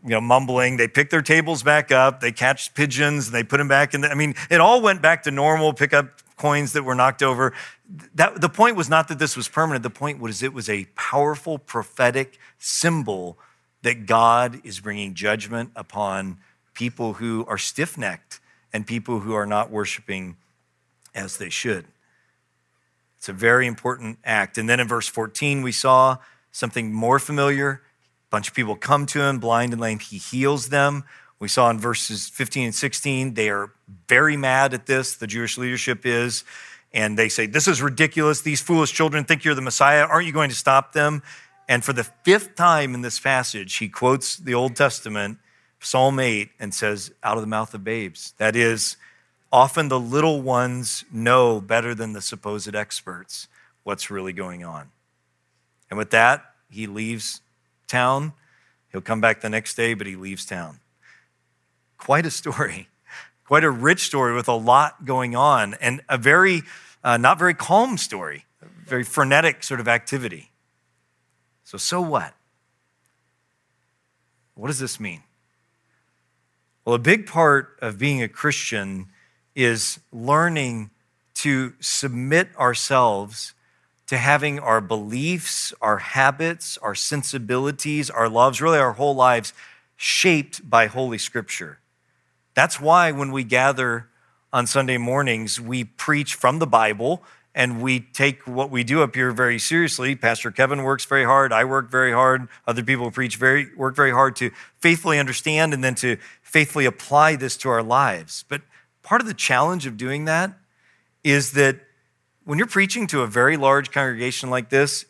you 0.04 0.10
know, 0.10 0.22
mumbling. 0.22 0.78
They 0.78 0.88
pick 0.88 1.10
their 1.10 1.22
tables 1.22 1.64
back 1.64 1.92
up. 1.92 2.20
They 2.20 2.34
catch 2.34 2.74
pigeons 2.74 3.28
and 3.28 3.36
they 3.36 3.44
put 3.44 3.58
them 3.58 3.70
back 3.70 3.94
in. 3.94 4.02
The, 4.02 4.12
I 4.12 4.14
mean, 4.14 4.36
it 4.50 4.60
all 4.60 4.82
went 4.82 5.02
back 5.02 5.24
to 5.24 5.32
normal. 5.32 5.74
Pick 5.74 5.94
up 5.94 6.22
coins 6.38 6.74
that 6.74 6.84
were 6.84 6.96
knocked 6.96 7.24
over. 7.24 7.54
That, 8.16 8.42
the 8.42 8.50
point 8.50 8.76
was 8.76 8.90
not 8.90 9.08
that 9.08 9.20
this 9.20 9.38
was 9.38 9.48
permanent. 9.48 9.84
The 9.84 9.90
point 9.90 10.20
was 10.20 10.44
it 10.44 10.54
was 10.54 10.70
a 10.70 10.86
powerful 10.96 11.58
prophetic 11.58 12.38
symbol 12.58 13.38
that 13.84 14.06
God 14.06 14.60
is 14.66 14.82
bringing 14.82 15.14
judgment 15.14 15.72
upon 15.76 16.40
people 16.74 17.14
who 17.14 17.46
are 17.48 17.58
stiff 17.58 17.98
necked 17.98 18.42
and 18.74 18.86
people 18.86 19.20
who 19.20 19.34
are 19.34 19.46
not 19.46 19.72
worshiping 19.72 20.36
as 21.16 21.38
they 21.38 21.50
should. 21.50 21.86
It's 23.20 23.28
a 23.28 23.34
very 23.34 23.68
important 23.68 24.18
act. 24.24 24.58
And 24.58 24.70
then 24.70 24.80
in 24.80 24.88
verse 24.88 25.08
14, 25.08 25.62
we 25.62 25.74
saw 25.74 26.18
something 26.54 26.94
more 26.94 27.20
familiar. 27.20 27.70
A 27.72 28.30
bunch 28.30 28.48
of 28.48 28.54
people 28.54 28.78
come 28.78 29.06
to 29.08 29.22
him, 29.22 29.40
blind 29.40 29.74
and 29.74 29.82
lame. 29.82 30.00
He 30.00 30.18
heals 30.18 30.70
them. 30.70 31.04
We 31.38 31.50
saw 31.50 31.70
in 31.70 31.80
verses 31.80 32.30
15 32.30 32.66
and 32.66 32.76
16, 32.76 33.34
they 33.34 33.50
are 33.50 33.74
very 34.08 34.38
mad 34.38 34.74
at 34.74 34.86
this, 34.86 35.16
the 35.16 35.28
Jewish 35.28 35.58
leadership 35.58 36.06
is. 36.06 36.46
And 36.94 37.20
they 37.20 37.28
say, 37.28 37.46
This 37.46 37.68
is 37.68 37.82
ridiculous. 37.82 38.42
These 38.42 38.62
foolish 38.62 38.94
children 38.94 39.26
think 39.26 39.44
you're 39.44 39.54
the 39.54 39.62
Messiah. 39.62 40.06
Aren't 40.06 40.26
you 40.26 40.34
going 40.34 40.50
to 40.50 40.56
stop 40.56 40.94
them? 40.94 41.22
And 41.68 41.84
for 41.84 41.92
the 41.92 42.06
fifth 42.24 42.56
time 42.56 42.96
in 42.96 43.02
this 43.02 43.20
passage, 43.20 43.76
he 43.76 43.90
quotes 43.90 44.38
the 44.38 44.54
Old 44.54 44.78
Testament, 44.78 45.40
Psalm 45.82 46.20
8, 46.22 46.52
and 46.58 46.74
says, 46.74 47.12
Out 47.22 47.36
of 47.36 47.42
the 47.42 47.48
mouth 47.48 47.74
of 47.74 47.84
babes. 47.84 48.34
That 48.38 48.56
is, 48.56 48.96
Often 49.52 49.88
the 49.90 50.00
little 50.00 50.42
ones 50.42 51.04
know 51.12 51.60
better 51.60 51.96
than 51.96 52.14
the 52.14 52.22
supposed 52.22 52.76
experts 52.76 53.48
what's 53.84 54.12
really 54.12 54.34
going 54.34 54.64
on. 54.64 54.92
And 55.90 55.98
with 55.98 56.12
that, 56.12 56.46
he 56.70 56.86
leaves 56.86 57.42
town. 57.88 58.34
He'll 58.92 59.02
come 59.02 59.22
back 59.22 59.42
the 59.42 59.50
next 59.50 59.76
day, 59.76 59.96
but 59.96 60.06
he 60.06 60.16
leaves 60.16 60.46
town. 60.46 60.80
Quite 61.98 62.26
a 62.26 62.32
story, 62.32 62.90
quite 63.46 63.64
a 63.64 63.72
rich 63.72 64.06
story 64.06 64.36
with 64.36 64.48
a 64.48 64.54
lot 64.54 65.06
going 65.06 65.36
on, 65.36 65.74
and 65.76 66.02
a 66.08 66.18
very, 66.18 66.62
uh, 67.04 67.18
not 67.18 67.40
very 67.40 67.56
calm 67.56 67.98
story, 67.98 68.46
very 68.86 69.04
frenetic 69.04 69.64
sort 69.64 69.80
of 69.80 69.88
activity. 69.88 70.52
So, 71.64 71.78
so 71.78 72.02
what? 72.02 72.34
What 74.54 74.68
does 74.68 74.80
this 74.80 75.00
mean? 75.00 75.24
Well, 76.86 76.96
a 76.96 77.00
big 77.00 77.28
part 77.28 77.78
of 77.82 77.98
being 77.98 78.22
a 78.22 78.28
Christian 78.28 79.08
is 79.60 80.00
learning 80.14 80.90
to 81.34 81.74
submit 81.82 82.48
ourselves 82.58 83.54
to 84.08 84.18
having 84.18 84.58
our 84.58 84.80
beliefs, 84.80 85.74
our 85.82 85.98
habits, 85.98 86.78
our 86.78 86.96
sensibilities, 86.96 88.10
our 88.10 88.30
loves, 88.30 88.62
really 88.62 88.80
our 88.80 88.94
whole 88.94 89.16
lives 89.16 89.52
shaped 89.98 90.68
by 90.70 90.88
Holy 90.88 91.18
Scripture. 91.18 91.80
That's 92.54 92.80
why 92.80 93.12
when 93.12 93.34
we 93.34 93.44
gather 93.44 94.08
on 94.54 94.66
Sunday 94.66 94.98
mornings, 94.98 95.60
we 95.60 95.84
preach 95.84 96.36
from 96.36 96.60
the 96.60 96.66
Bible 96.66 97.22
and 97.54 97.82
we 97.82 98.00
take 98.00 98.48
what 98.48 98.72
we 98.72 98.86
do 98.86 99.04
up 99.04 99.14
here 99.14 99.32
very 99.32 99.60
seriously. 99.60 100.16
Pastor 100.16 100.52
Kevin 100.52 100.84
works 100.84 101.04
very 101.04 101.26
hard. 101.26 101.52
I 101.52 101.66
work 101.66 101.92
very 101.92 102.14
hard. 102.14 102.48
Other 102.66 102.82
people 102.82 103.12
preach 103.12 103.36
very, 103.36 103.76
work 103.76 103.94
very 103.94 104.12
hard 104.12 104.38
to 104.38 104.52
faithfully 104.78 105.20
understand 105.20 105.74
and 105.74 105.84
then 105.84 105.96
to 105.96 106.16
faithfully 106.42 106.86
apply 106.86 107.36
this 107.36 107.58
to 107.58 107.70
our 107.70 107.84
lives. 107.84 108.46
But 108.48 108.62
part 109.10 109.22
of 109.22 109.28
the 109.28 109.34
challenge 109.34 109.88
of 109.88 109.98
doing 109.98 110.26
that 110.26 110.54
is 111.24 111.54
that 111.54 111.80
when 112.44 112.60
you're 112.60 112.68
preaching 112.68 113.08
to 113.08 113.24
a 113.24 113.28
very 113.28 113.58
large 113.58 113.90
congregation 113.90 114.52
like 114.52 114.70
this, 114.70 115.04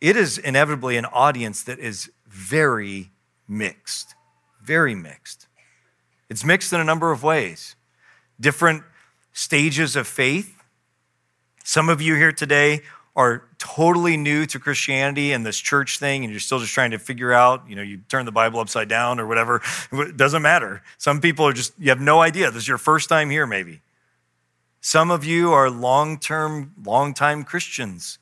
it 0.00 0.16
is 0.16 0.38
inevitably 0.38 0.96
an 0.96 1.04
audience 1.04 1.62
that 1.64 1.78
is 1.78 2.10
very 2.26 3.10
mixed, 3.46 4.14
very 4.62 4.94
mixed. 4.94 5.46
It's 6.30 6.42
mixed 6.42 6.72
in 6.72 6.80
a 6.80 6.84
number 6.84 7.12
of 7.12 7.22
ways. 7.22 7.76
Different 8.40 8.82
stages 9.34 9.94
of 9.94 10.06
faith. 10.06 10.56
Some 11.64 11.90
of 11.90 12.00
you 12.00 12.14
here 12.14 12.32
today 12.32 12.80
are 13.14 13.46
totally 13.64 14.16
new 14.16 14.44
to 14.44 14.58
Christianity 14.58 15.32
and 15.32 15.44
this 15.44 15.56
church 15.56 15.98
thing, 15.98 16.22
and 16.22 16.30
you're 16.30 16.38
still 16.38 16.58
just 16.58 16.72
trying 16.72 16.90
to 16.90 16.98
figure 16.98 17.32
out, 17.32 17.62
you 17.66 17.74
know, 17.74 17.82
you 17.82 17.98
turn 18.08 18.26
the 18.26 18.32
Bible 18.32 18.60
upside 18.60 18.88
down 18.88 19.18
or 19.18 19.26
whatever, 19.26 19.62
it 19.90 20.16
doesn't 20.16 20.42
matter. 20.42 20.82
Some 20.98 21.20
people 21.20 21.46
are 21.46 21.52
just, 21.52 21.72
you 21.78 21.88
have 21.88 22.00
no 22.00 22.20
idea. 22.20 22.50
This 22.50 22.64
is 22.64 22.68
your 22.68 22.78
first 22.78 23.08
time 23.08 23.30
here, 23.30 23.46
maybe. 23.46 23.80
Some 24.82 25.10
of 25.10 25.24
you 25.24 25.52
are 25.52 25.70
long 25.70 26.18
term, 26.18 26.74
long 26.84 27.14
time 27.14 27.42
Christians, 27.42 28.18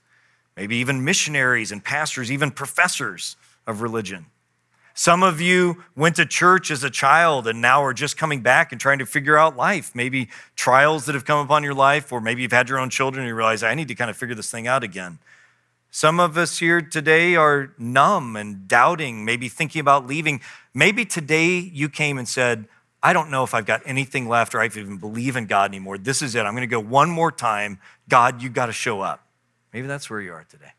maybe 0.57 0.77
even 0.77 1.05
missionaries 1.05 1.73
and 1.73 1.85
pastors, 1.85 2.31
even 2.31 2.53
professors 2.53 3.37
of 3.67 3.83
religion. 3.83 4.27
Some 4.95 5.23
of 5.23 5.41
you 5.41 5.83
went 5.97 6.17
to 6.17 6.27
church 6.27 6.71
as 6.71 6.85
a 6.85 6.91
child 6.91 7.49
and 7.49 7.61
now 7.61 7.83
are 7.83 7.95
just 7.95 8.17
coming 8.17 8.43
back 8.43 8.71
and 8.71 8.81
trying 8.81 8.99
to 8.99 9.07
figure 9.07 9.37
out 9.37 9.57
life. 9.57 9.93
Maybe 9.95 10.29
trials 10.55 11.07
that 11.07 11.15
have 11.15 11.25
come 11.25 11.45
upon 11.45 11.65
your 11.65 11.75
life, 11.75 12.13
or 12.13 12.21
maybe 12.21 12.43
you've 12.43 12.53
had 12.53 12.69
your 12.69 12.79
own 12.79 12.91
children 12.91 13.23
and 13.25 13.29
you 13.29 13.35
realize, 13.35 13.63
I 13.63 13.75
need 13.75 13.89
to 13.89 13.95
kind 13.95 14.11
of 14.11 14.17
figure 14.17 14.35
this 14.35 14.51
thing 14.51 14.69
out 14.69 14.85
again. 14.85 15.19
Some 15.95 16.21
of 16.21 16.39
us 16.39 16.59
here 16.59 16.81
today 16.81 17.37
are 17.37 17.75
numb 17.77 18.35
and 18.35 18.67
doubting, 18.67 19.27
maybe 19.27 19.51
thinking 19.51 19.79
about 19.79 20.07
leaving. 20.07 20.41
Maybe 20.73 21.05
today 21.05 21.59
you 21.59 21.91
came 21.91 22.17
and 22.17 22.27
said, 22.27 22.67
I 23.03 23.13
don't 23.13 23.31
know 23.31 23.45
if 23.45 23.53
I've 23.53 23.67
got 23.67 23.83
anything 23.85 24.27
left 24.27 24.55
or 24.55 24.63
I 24.63 24.65
even 24.65 24.97
believe 24.97 25.37
in 25.37 25.45
God 25.45 25.71
anymore. 25.71 25.99
This 25.99 26.23
is 26.23 26.35
it. 26.35 26.41
I'm 26.41 26.55
going 26.55 26.63
to 26.63 26.67
go 26.67 26.81
one 26.81 27.11
more 27.11 27.31
time. 27.31 27.79
God, 28.09 28.43
you 28.43 28.49
got 28.49 28.67
to 28.67 28.73
show 28.73 29.03
up. 29.03 29.27
Maybe 29.75 29.87
that's 29.87 30.09
where 30.09 30.23
you 30.23 30.33
are 30.33 30.45
today. 30.45 30.73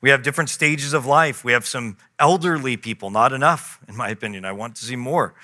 We 0.00 0.10
have 0.10 0.24
different 0.24 0.50
stages 0.50 0.92
of 0.92 1.06
life. 1.06 1.44
We 1.44 1.52
have 1.52 1.66
some 1.66 1.98
elderly 2.18 2.76
people, 2.76 3.10
not 3.10 3.32
enough, 3.32 3.78
in 3.86 3.96
my 3.96 4.08
opinion. 4.08 4.44
I 4.44 4.50
want 4.50 4.74
to 4.76 4.84
see 4.84 4.96
more. 4.96 5.34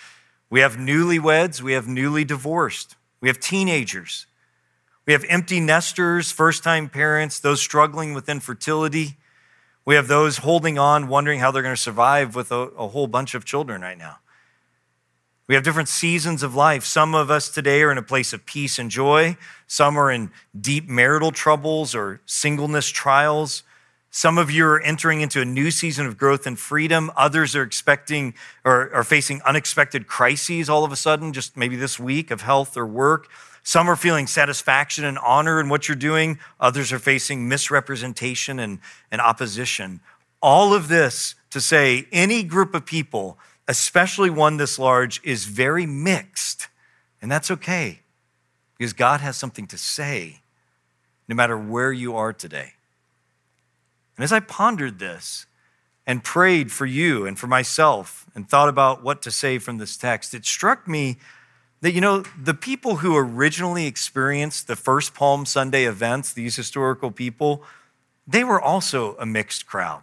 We 0.50 0.58
have 0.58 0.74
newlyweds, 0.74 1.62
we 1.62 1.74
have 1.74 1.86
newly 1.86 2.24
divorced, 2.24 2.96
we 3.20 3.28
have 3.28 3.38
teenagers, 3.38 4.26
we 5.06 5.12
have 5.12 5.24
empty 5.28 5.60
nesters, 5.60 6.30
first 6.30 6.62
time 6.62 6.88
parents, 6.88 7.40
those 7.40 7.60
struggling 7.60 8.14
with 8.14 8.28
infertility. 8.28 9.16
We 9.84 9.94
have 9.94 10.08
those 10.08 10.38
holding 10.38 10.78
on, 10.78 11.08
wondering 11.08 11.40
how 11.40 11.50
they're 11.50 11.62
going 11.62 11.74
to 11.74 11.80
survive 11.80 12.34
with 12.34 12.52
a, 12.52 12.68
a 12.76 12.88
whole 12.88 13.06
bunch 13.06 13.34
of 13.34 13.44
children 13.44 13.82
right 13.82 13.98
now. 13.98 14.18
We 15.48 15.56
have 15.56 15.64
different 15.64 15.88
seasons 15.88 16.44
of 16.44 16.54
life. 16.54 16.84
Some 16.84 17.12
of 17.12 17.28
us 17.28 17.48
today 17.48 17.82
are 17.82 17.90
in 17.90 17.98
a 17.98 18.04
place 18.04 18.32
of 18.32 18.46
peace 18.46 18.78
and 18.78 18.88
joy. 18.88 19.36
Some 19.66 19.96
are 19.96 20.08
in 20.08 20.30
deep 20.58 20.88
marital 20.88 21.32
troubles 21.32 21.92
or 21.92 22.20
singleness 22.24 22.88
trials. 22.88 23.64
Some 24.12 24.38
of 24.38 24.50
you 24.50 24.64
are 24.66 24.80
entering 24.80 25.22
into 25.22 25.40
a 25.40 25.44
new 25.44 25.72
season 25.72 26.06
of 26.06 26.16
growth 26.16 26.46
and 26.46 26.56
freedom. 26.56 27.10
Others 27.16 27.56
are 27.56 27.62
expecting 27.62 28.34
or 28.64 28.94
are 28.94 29.02
facing 29.02 29.42
unexpected 29.42 30.06
crises 30.06 30.68
all 30.68 30.84
of 30.84 30.92
a 30.92 30.96
sudden, 30.96 31.32
just 31.32 31.56
maybe 31.56 31.74
this 31.74 31.98
week 31.98 32.30
of 32.30 32.42
health 32.42 32.76
or 32.76 32.86
work. 32.86 33.28
Some 33.62 33.88
are 33.88 33.96
feeling 33.96 34.26
satisfaction 34.26 35.04
and 35.04 35.18
honor 35.18 35.60
in 35.60 35.68
what 35.68 35.88
you're 35.88 35.96
doing. 35.96 36.38
Others 36.58 36.92
are 36.92 36.98
facing 36.98 37.48
misrepresentation 37.48 38.58
and, 38.58 38.78
and 39.10 39.20
opposition. 39.20 40.00
All 40.42 40.72
of 40.72 40.88
this 40.88 41.34
to 41.50 41.60
say 41.60 42.06
any 42.10 42.42
group 42.42 42.74
of 42.74 42.86
people, 42.86 43.38
especially 43.68 44.30
one 44.30 44.56
this 44.56 44.78
large, 44.78 45.20
is 45.22 45.44
very 45.44 45.86
mixed. 45.86 46.68
And 47.20 47.30
that's 47.30 47.50
okay 47.50 48.00
because 48.78 48.92
God 48.92 49.20
has 49.20 49.36
something 49.36 49.66
to 49.66 49.78
say 49.78 50.40
no 51.28 51.36
matter 51.36 51.56
where 51.56 51.92
you 51.92 52.16
are 52.16 52.32
today. 52.32 52.72
And 54.16 54.24
as 54.24 54.32
I 54.32 54.40
pondered 54.40 54.98
this 54.98 55.46
and 56.06 56.24
prayed 56.24 56.72
for 56.72 56.86
you 56.86 57.26
and 57.26 57.38
for 57.38 57.46
myself 57.46 58.26
and 58.34 58.48
thought 58.48 58.68
about 58.68 59.02
what 59.02 59.22
to 59.22 59.30
say 59.30 59.58
from 59.58 59.78
this 59.78 59.96
text, 59.96 60.34
it 60.34 60.44
struck 60.44 60.88
me 60.88 61.18
that, 61.80 61.92
you 61.92 62.00
know, 62.00 62.24
the 62.40 62.54
people 62.54 62.96
who 62.96 63.16
originally 63.16 63.86
experienced 63.86 64.66
the 64.66 64.76
first 64.76 65.14
Palm 65.14 65.46
Sunday 65.46 65.84
events, 65.84 66.32
these 66.32 66.56
historical 66.56 67.10
people, 67.10 67.62
they 68.26 68.44
were 68.44 68.60
also 68.60 69.16
a 69.18 69.26
mixed 69.26 69.66
crowd. 69.66 70.02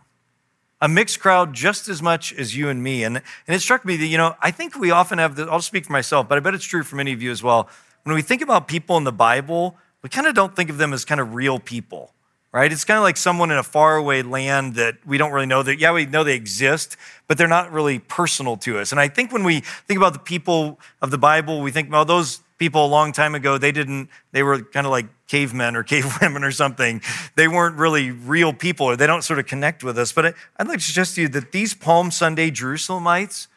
A 0.82 0.88
mixed 0.88 1.20
crowd 1.20 1.54
just 1.54 1.88
as 1.88 2.02
much 2.02 2.34
as 2.34 2.56
you 2.56 2.70
and 2.70 2.84
me. 2.84 3.04
And, 3.04 3.18
and 3.18 3.56
it 3.56 3.60
struck 3.62 3.86
me 3.86 3.96
that, 3.98 4.08
you 4.08 4.18
know, 4.18 4.36
I 4.42 4.52
think 4.52 4.76
we 4.76 4.92
often 4.92 5.18
have, 5.18 5.36
the, 5.36 5.44
I'll 5.44 5.62
speak 5.62 5.86
for 5.86 5.94
myself, 5.94 6.28
but 6.28 6.38
I 6.38 6.42
bet 6.42 6.54
it's 6.54 6.66
true 6.66 6.84
for 6.84 6.96
many 6.96 7.14
of 7.14 7.22
you 7.22 7.32
as 7.32 7.42
well. 7.42 7.70
When 8.04 8.16
we 8.16 8.22
think 8.22 8.42
about 8.42 8.68
people 8.68 8.98
in 8.98 9.04
the 9.04 9.12
Bible, 9.12 9.78
we 10.02 10.10
kind 10.10 10.28
of 10.28 10.36
don't 10.36 10.56
think 10.56 10.70
of 10.70 10.78
them 10.78 10.94
as 10.94 11.06
kind 11.06 11.22
of 11.22 11.34
real 11.34 11.60
people 11.60 12.14
right? 12.52 12.72
It's 12.72 12.86
kind 12.86 12.98
of 12.98 13.04
like 13.04 13.18
someone 13.18 13.52
in 13.52 13.58
a 13.58 13.64
faraway 13.64 14.22
land 14.22 14.76
that 14.76 14.96
we 15.06 15.18
don't 15.18 15.32
really 15.32 15.46
know 15.46 15.64
that, 15.64 15.80
yeah, 15.80 15.92
we 15.92 16.06
know 16.06 16.24
they 16.24 16.36
exist, 16.36 16.98
but 17.28 17.38
they're 17.38 17.48
not 17.48 17.72
really 17.72 18.00
personal 18.00 18.58
to 18.58 18.80
us. 18.80 18.92
And 18.92 19.00
I 19.00 19.08
think 19.08 19.32
when 19.32 19.44
we 19.44 19.60
think 19.60 19.98
about 19.98 20.14
the 20.14 20.20
people 20.20 20.80
of 21.02 21.12
the 21.12 21.18
Bible, 21.18 21.62
we 21.62 21.72
think, 21.72 21.92
well, 21.92 22.06
those 22.06 22.42
people 22.58 22.86
a 22.86 22.88
long 22.88 23.12
time 23.12 23.36
ago, 23.36 23.58
they 23.58 23.72
didn't, 23.72 24.10
they 24.32 24.44
were 24.44 24.62
kind 24.62 24.88
of 24.88 24.92
like 24.92 25.08
cavemen 25.28 25.76
or 25.76 25.84
cavewomen 25.84 26.44
or 26.44 26.52
something. 26.52 27.02
They 27.36 27.48
weren't 27.48 27.76
really 27.76 28.12
real 28.12 28.54
people 28.54 28.88
or 28.88 28.96
they 28.96 29.08
don't 29.08 29.24
sort 29.24 29.40
of 29.40 29.46
connect 29.46 29.84
with 29.84 29.98
us. 29.98 30.12
But 30.12 30.36
I'd 30.58 30.68
like 30.68 30.80
to 30.80 30.86
suggest 30.86 31.16
to 31.16 31.22
you 31.22 31.28
that 31.30 31.52
these 31.52 31.74
Palm 31.74 32.12
Sunday 32.12 32.50
Jerusalemites, 32.50 33.48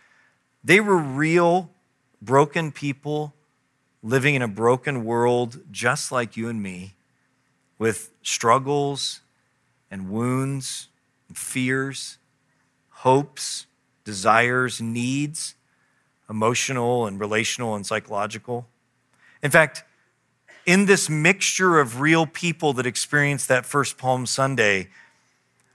they 0.64 0.80
were 0.80 0.98
real, 0.98 1.70
broken 2.20 2.72
people 2.72 3.34
living 4.02 4.34
in 4.34 4.42
a 4.42 4.48
broken 4.48 5.04
world 5.04 5.60
just 5.70 6.10
like 6.10 6.36
you 6.36 6.48
and 6.48 6.62
me 6.62 6.94
with 7.80 8.12
struggles 8.22 9.22
and 9.90 10.10
wounds 10.10 10.88
and 11.26 11.36
fears, 11.36 12.18
hopes, 12.90 13.66
desires, 14.04 14.82
needs, 14.82 15.54
emotional 16.28 17.06
and 17.06 17.18
relational 17.18 17.74
and 17.74 17.86
psychological. 17.86 18.68
In 19.42 19.50
fact, 19.50 19.82
in 20.66 20.84
this 20.84 21.08
mixture 21.08 21.80
of 21.80 22.00
real 22.02 22.26
people 22.26 22.74
that 22.74 22.86
experienced 22.86 23.48
that 23.48 23.64
first 23.64 23.96
Palm 23.96 24.26
Sunday, 24.26 24.90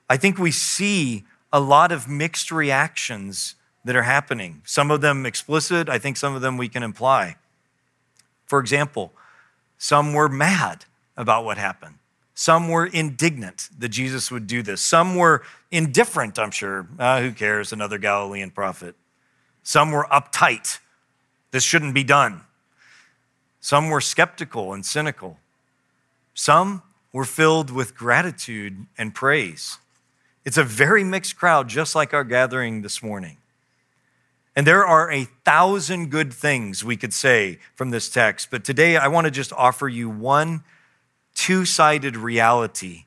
I 0.08 0.16
think 0.16 0.38
we 0.38 0.52
see 0.52 1.24
a 1.52 1.60
lot 1.60 1.92
of 1.92 2.08
mixed 2.08 2.52
reactions 2.52 3.56
that 3.84 3.96
are 3.96 4.04
happening. 4.04 4.62
Some 4.64 4.92
of 4.92 5.02
them 5.02 5.26
explicit, 5.26 5.90
I 5.90 5.98
think 5.98 6.18
some 6.18 6.36
of 6.36 6.42
them 6.42 6.56
we 6.56 6.70
can 6.70 6.84
imply. 6.84 7.38
For 8.46 8.60
example, 8.60 9.12
some 9.80 10.14
were 10.14 10.30
mad 10.30 10.86
about 11.18 11.46
what 11.46 11.58
happened. 11.58 11.96
Some 12.34 12.68
were 12.68 12.86
indignant 12.86 13.70
that 13.80 13.90
Jesus 13.90 14.30
would 14.30 14.46
do 14.46 14.62
this. 14.62 14.82
Some 14.82 15.16
were 15.16 15.42
indifferent, 15.72 16.38
I'm 16.38 16.52
sure. 16.52 16.88
Ah, 17.00 17.22
who 17.22 17.32
cares? 17.32 17.72
Another 17.72 17.98
Galilean 17.98 18.52
prophet. 18.52 18.96
Some 19.64 19.92
were 19.92 20.06
uptight. 20.12 20.80
This 21.52 21.64
shouldn't 21.64 21.94
be 21.94 22.04
done. 22.04 22.42
Some 23.62 23.90
were 23.90 24.02
skeptical 24.02 24.74
and 24.74 24.86
cynical. 24.86 25.38
Some 26.34 26.84
were 27.14 27.26
filled 27.26 27.72
with 27.72 27.96
gratitude 27.96 28.86
and 28.98 29.16
praise. 29.16 29.78
It's 30.44 30.58
a 30.58 30.64
very 30.64 31.04
mixed 31.04 31.38
crowd, 31.38 31.70
just 31.70 31.96
like 31.96 32.14
our 32.14 32.26
gathering 32.26 32.82
this 32.82 33.02
morning. 33.02 33.38
And 34.56 34.68
there 34.68 34.86
are 34.86 35.12
a 35.12 35.24
thousand 35.46 36.12
good 36.12 36.34
things 36.34 36.84
we 36.84 36.98
could 36.98 37.14
say 37.14 37.60
from 37.74 37.90
this 37.90 38.10
text, 38.10 38.50
but 38.52 38.64
today 38.64 38.98
I 38.98 39.08
want 39.08 39.26
to 39.26 39.32
just 39.32 39.52
offer 39.54 39.88
you 39.88 40.10
one 40.10 40.64
two 41.36 41.66
sided 41.66 42.18
reality 42.18 43.06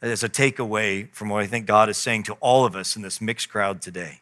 as 0.00 0.22
a 0.22 0.28
takeaway 0.28 1.10
from 1.12 1.30
what 1.30 1.42
I 1.42 1.46
think 1.46 1.66
God 1.66 1.88
is 1.88 1.96
saying 1.96 2.24
to 2.24 2.34
all 2.34 2.64
of 2.64 2.76
us 2.76 2.94
in 2.94 3.02
this 3.02 3.20
mixed 3.20 3.48
crowd 3.48 3.82
today. 3.82 4.20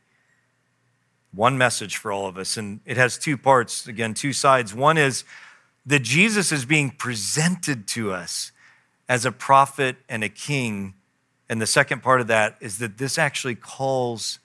One 1.34 1.58
message 1.58 1.96
for 1.96 2.12
all 2.12 2.26
of 2.26 2.38
us, 2.38 2.56
and 2.56 2.80
it 2.86 2.96
has 2.96 3.18
two 3.18 3.36
parts, 3.36 3.86
again, 3.86 4.14
two 4.14 4.32
sides. 4.32 4.74
One 4.74 4.96
is 4.96 5.24
that 5.84 6.02
Jesus 6.02 6.52
is 6.52 6.64
being 6.64 6.90
presented 6.90 7.88
to 7.88 8.12
us 8.12 8.52
as 9.08 9.24
a 9.24 9.32
prophet 9.32 9.96
and 10.08 10.22
a 10.22 10.28
king. 10.28 10.94
And 11.48 11.60
the 11.60 11.66
second 11.66 12.02
part 12.02 12.20
of 12.20 12.28
that 12.28 12.56
is 12.60 12.78
that 12.78 12.98
this 12.98 13.18
actually 13.18 13.56
calls 13.56 14.38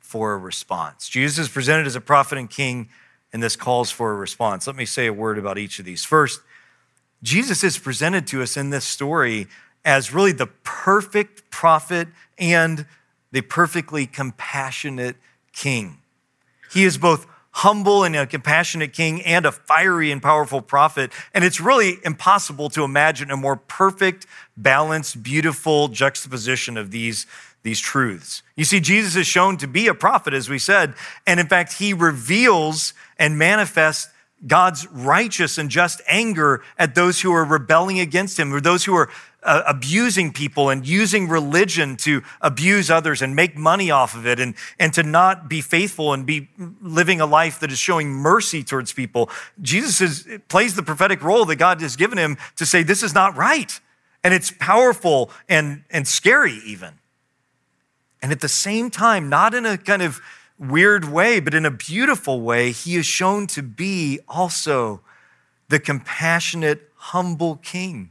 for 0.00 0.32
a 0.32 0.38
response. 0.38 1.08
Jesus 1.08 1.38
is 1.38 1.48
presented 1.48 1.86
as 1.86 1.96
a 1.96 2.00
prophet 2.00 2.38
and 2.38 2.48
king, 2.48 2.88
and 3.32 3.42
this 3.42 3.56
calls 3.56 3.90
for 3.90 4.12
a 4.12 4.14
response. 4.14 4.66
Let 4.66 4.76
me 4.76 4.86
say 4.86 5.06
a 5.06 5.12
word 5.12 5.38
about 5.38 5.58
each 5.58 5.78
of 5.78 5.84
these. 5.84 6.04
First, 6.04 6.40
Jesus 7.22 7.62
is 7.62 7.78
presented 7.78 8.26
to 8.28 8.42
us 8.42 8.56
in 8.56 8.70
this 8.70 8.84
story 8.84 9.46
as 9.84 10.12
really 10.12 10.32
the 10.32 10.48
perfect 10.64 11.50
prophet 11.50 12.08
and 12.38 12.86
the 13.30 13.40
perfectly 13.40 14.06
compassionate 14.06 15.16
king. 15.52 15.98
He 16.72 16.84
is 16.84 16.98
both 16.98 17.26
humble 17.52 18.02
and 18.02 18.16
a 18.16 18.26
compassionate 18.26 18.92
king 18.92 19.22
and 19.22 19.44
a 19.44 19.52
fiery 19.52 20.10
and 20.10 20.22
powerful 20.22 20.62
prophet. 20.62 21.12
And 21.34 21.44
it's 21.44 21.60
really 21.60 21.98
impossible 22.04 22.70
to 22.70 22.82
imagine 22.82 23.30
a 23.30 23.36
more 23.36 23.56
perfect, 23.56 24.26
balanced, 24.56 25.22
beautiful 25.22 25.88
juxtaposition 25.88 26.76
of 26.76 26.90
these, 26.90 27.26
these 27.62 27.78
truths. 27.78 28.42
You 28.56 28.64
see, 28.64 28.80
Jesus 28.80 29.16
is 29.16 29.26
shown 29.26 29.58
to 29.58 29.66
be 29.66 29.86
a 29.86 29.94
prophet, 29.94 30.32
as 30.32 30.48
we 30.48 30.58
said, 30.58 30.94
and 31.26 31.38
in 31.38 31.46
fact, 31.46 31.74
he 31.74 31.92
reveals 31.92 32.94
and 33.18 33.38
manifests 33.38 34.11
God's 34.46 34.86
righteous 34.88 35.58
and 35.58 35.70
just 35.70 36.00
anger 36.08 36.62
at 36.78 36.94
those 36.94 37.20
who 37.20 37.32
are 37.32 37.44
rebelling 37.44 38.00
against 38.00 38.38
him, 38.38 38.52
or 38.52 38.60
those 38.60 38.84
who 38.84 38.94
are 38.94 39.08
uh, 39.42 39.62
abusing 39.66 40.32
people 40.32 40.70
and 40.70 40.86
using 40.86 41.28
religion 41.28 41.96
to 41.96 42.22
abuse 42.40 42.90
others 42.90 43.22
and 43.22 43.34
make 43.34 43.56
money 43.56 43.90
off 43.90 44.14
of 44.14 44.26
it 44.26 44.38
and, 44.38 44.54
and 44.78 44.92
to 44.94 45.02
not 45.02 45.48
be 45.48 45.60
faithful 45.60 46.12
and 46.12 46.26
be 46.26 46.48
living 46.80 47.20
a 47.20 47.26
life 47.26 47.58
that 47.60 47.72
is 47.72 47.78
showing 47.78 48.08
mercy 48.08 48.62
towards 48.62 48.92
people. 48.92 49.28
Jesus 49.60 50.00
is, 50.00 50.38
plays 50.48 50.76
the 50.76 50.82
prophetic 50.82 51.22
role 51.22 51.44
that 51.46 51.56
God 51.56 51.80
has 51.80 51.96
given 51.96 52.18
him 52.18 52.36
to 52.56 52.66
say, 52.66 52.82
this 52.82 53.02
is 53.02 53.14
not 53.14 53.36
right. 53.36 53.80
And 54.24 54.32
it's 54.32 54.52
powerful 54.52 55.30
and, 55.48 55.82
and 55.90 56.06
scary, 56.06 56.60
even. 56.64 56.94
And 58.22 58.30
at 58.30 58.40
the 58.40 58.48
same 58.48 58.90
time, 58.90 59.28
not 59.28 59.54
in 59.54 59.66
a 59.66 59.76
kind 59.76 60.02
of 60.02 60.20
weird 60.62 61.04
way, 61.06 61.40
but 61.40 61.54
in 61.54 61.66
a 61.66 61.70
beautiful 61.70 62.40
way, 62.40 62.72
he 62.72 62.96
is 62.96 63.06
shown 63.06 63.46
to 63.48 63.62
be 63.62 64.20
also 64.28 65.00
the 65.68 65.80
compassionate, 65.80 66.90
humble 66.94 67.56
king. 67.56 68.10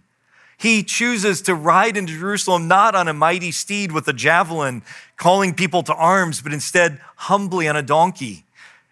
He 0.57 0.83
chooses 0.83 1.41
to 1.43 1.55
ride 1.55 1.97
into 1.97 2.17
Jerusalem 2.17 2.67
not 2.67 2.93
on 2.93 3.07
a 3.07 3.13
mighty 3.13 3.51
steed 3.51 3.91
with 3.91 4.07
a 4.07 4.13
javelin, 4.13 4.83
calling 5.17 5.53
people 5.55 5.81
to 5.83 5.95
arms, 5.95 6.41
but 6.41 6.53
instead 6.53 6.99
humbly 7.15 7.67
on 7.67 7.75
a 7.75 7.81
donkey. 7.81 8.45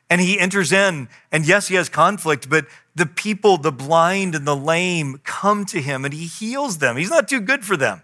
And 0.10 0.19
he 0.19 0.39
enters 0.39 0.72
in, 0.72 1.08
and 1.32 1.48
yes, 1.48 1.67
he 1.67 1.76
has 1.76 1.88
conflict, 1.88 2.50
but 2.50 2.65
the 2.95 3.06
people, 3.06 3.58
the 3.58 3.72
blind 3.72 4.34
and 4.34 4.48
the 4.48 4.56
lame, 4.56 5.22
come 5.24 5.65
to 5.65 5.80
him 5.80 6.06
and 6.06 6.13
he 6.13 6.26
heals 6.26 6.80
them. 6.80 6.98
He's 6.98 7.12
not 7.12 7.28
too 7.28 7.39
good 7.39 7.63
for 7.63 7.78
them. 7.78 8.02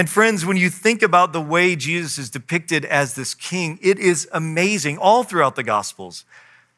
And 0.00 0.08
friends, 0.08 0.46
when 0.46 0.56
you 0.56 0.70
think 0.70 1.02
about 1.02 1.34
the 1.34 1.42
way 1.42 1.76
Jesus 1.76 2.16
is 2.16 2.30
depicted 2.30 2.86
as 2.86 3.16
this 3.16 3.34
king, 3.34 3.78
it 3.82 3.98
is 3.98 4.26
amazing 4.32 4.96
all 4.96 5.24
throughout 5.24 5.56
the 5.56 5.62
Gospels. 5.62 6.24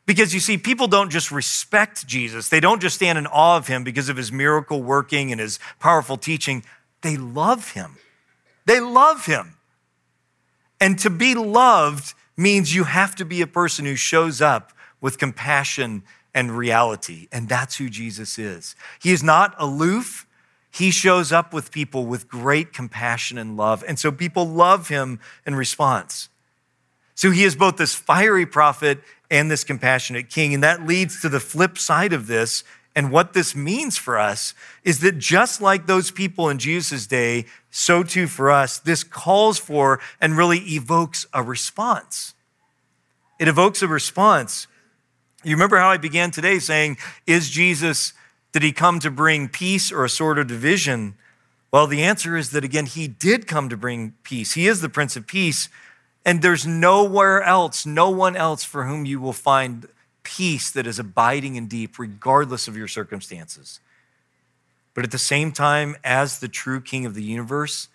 Because 0.07 0.35
you 0.35 0.41
see, 0.41 0.59
people 0.59 0.89
don't 0.89 1.09
just 1.09 1.31
respect 1.31 2.05
Jesus, 2.05 2.49
they 2.49 2.59
don't 2.59 2.83
just 2.83 2.97
stand 2.97 3.19
in 3.19 3.29
awe 3.29 3.59
of 3.59 3.69
him 3.69 3.85
because 3.85 4.09
of 4.09 4.17
his 4.17 4.33
miracle 4.33 4.83
working 4.83 5.31
and 5.31 5.41
his 5.41 5.61
powerful 5.79 6.17
teaching. 6.17 6.65
They 7.03 7.17
love 7.17 7.71
him. 7.75 7.97
They 8.67 8.81
love 8.81 9.25
him. 9.27 9.55
And 10.81 10.99
to 10.99 11.09
be 11.09 11.37
loved 11.37 12.15
means 12.37 12.75
you 12.75 12.83
have 12.83 13.15
to 13.15 13.25
be 13.25 13.41
a 13.41 13.47
person 13.47 13.85
who 13.85 13.95
shows 13.95 14.41
up 14.41 14.73
with 15.01 15.19
compassion 15.19 16.03
and 16.35 16.59
reality. 16.59 17.29
And 17.31 17.49
that's 17.49 17.77
who 17.77 17.89
Jesus 17.89 18.37
is. 18.37 18.75
He 19.01 19.13
is 19.13 19.23
not 19.23 19.55
aloof 19.59 20.27
he 20.73 20.91
shows 20.91 21.33
up 21.33 21.53
with 21.53 21.71
people 21.71 22.07
with 22.07 22.29
great 22.29 22.73
compassion 22.73 23.37
and 23.37 23.59
love. 23.59 23.85
And 23.87 23.99
so 23.99 24.11
people 24.11 24.47
love 24.47 24.89
him 24.89 25.21
in 25.47 25.55
response. 25.55 26.31
So 27.15 27.31
he 27.31 27.45
is 27.45 27.55
both 27.55 27.77
this 27.77 27.95
fiery 27.95 28.47
prophet 28.47 29.01
and 29.31 29.51
this 29.51 29.65
compassionate 29.65 30.31
king. 30.31 30.55
And 30.55 30.63
that 30.63 30.87
leads 30.87 31.21
to 31.21 31.29
the 31.29 31.41
flip 31.41 31.77
side 31.77 32.15
of 32.15 32.27
this 32.27 32.65
And 32.95 33.11
what 33.11 33.33
this 33.33 33.57
means 33.57 33.97
for 33.97 34.19
us 34.19 34.53
is 34.85 35.01
that 35.01 35.19
just 35.19 35.63
like 35.63 35.87
those 35.87 36.11
people 36.11 36.51
in 36.51 36.59
Jesus' 36.59 37.07
day, 37.07 37.47
so 37.71 38.03
too 38.03 38.27
for 38.27 38.51
us, 38.51 38.79
this 38.79 39.03
calls 39.03 39.59
for 39.59 39.99
and 40.21 40.37
really 40.37 40.59
evokes 40.59 41.27
a 41.33 41.43
response. 41.43 42.35
It 43.39 43.49
evokes 43.49 43.81
a 43.81 43.89
response. 43.89 44.67
You 45.43 45.55
remember 45.57 45.79
how 45.79 45.89
I 45.89 45.97
began 45.97 46.31
today 46.31 46.59
saying, 46.59 46.99
Is 47.27 47.49
Jesus, 47.49 48.13
did 48.53 48.63
he 48.63 48.73
come 48.73 49.01
to 49.01 49.11
bring 49.11 49.49
peace 49.49 49.91
or 49.91 50.05
a 50.05 50.11
sort 50.11 50.39
of 50.39 50.47
division? 50.47 51.15
Well, 51.71 51.87
the 51.87 52.03
answer 52.03 52.37
is 52.37 52.51
that 52.51 52.65
again, 52.65 52.87
he 52.87 53.09
did 53.09 53.47
come 53.47 53.69
to 53.71 53.77
bring 53.77 54.15
peace. 54.23 54.53
He 54.53 54.69
is 54.69 54.81
the 54.81 54.91
Prince 54.91 55.17
of 55.17 55.27
Peace. 55.27 55.69
And 56.25 56.41
there's 56.41 56.67
nowhere 56.67 57.43
else, 57.43 57.85
no 57.85 58.11
one 58.11 58.37
else 58.37 58.63
for 58.63 58.85
whom 58.85 59.07
you 59.07 59.21
will 59.21 59.33
find 59.33 59.89
peace 60.23 60.71
that 60.71 60.87
is 60.87 60.99
abiding 60.99 61.57
and 61.57 61.69
deep, 61.69 61.99
regardless 61.99 62.69
of 62.69 62.77
your 62.77 62.87
circumstances. 62.87 63.81
But 64.95 65.05
at 65.05 65.11
the 65.11 65.19
same 65.19 65.51
time, 65.51 65.97
as 66.05 66.39
the 66.39 66.49
true 66.49 66.81
King 66.81 67.07
of 67.07 67.15
the 67.15 67.23
universe, 67.23 67.89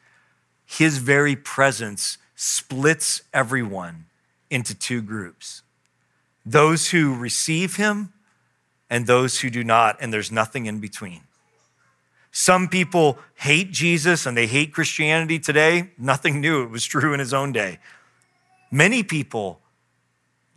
his 0.65 0.97
very 0.97 1.35
presence 1.35 2.17
splits 2.35 3.21
everyone 3.33 4.05
into 4.49 4.73
two 4.75 5.01
groups 5.01 5.61
those 6.45 6.91
who 6.91 7.13
receive 7.13 7.75
him 7.75 8.13
and 8.89 9.05
those 9.05 9.39
who 9.39 9.49
do 9.49 9.63
not, 9.63 9.97
and 10.01 10.13
there's 10.13 10.31
nothing 10.31 10.65
in 10.65 10.79
between. 10.79 11.21
Some 12.31 12.67
people 12.67 13.17
hate 13.35 13.71
Jesus 13.71 14.25
and 14.25 14.37
they 14.37 14.47
hate 14.47 14.73
Christianity 14.73 15.39
today. 15.39 15.89
Nothing 15.97 16.39
new. 16.39 16.63
It 16.63 16.69
was 16.69 16.85
true 16.85 17.13
in 17.13 17.19
his 17.19 17.33
own 17.33 17.51
day. 17.51 17.79
Many 18.71 19.01
people 19.01 19.59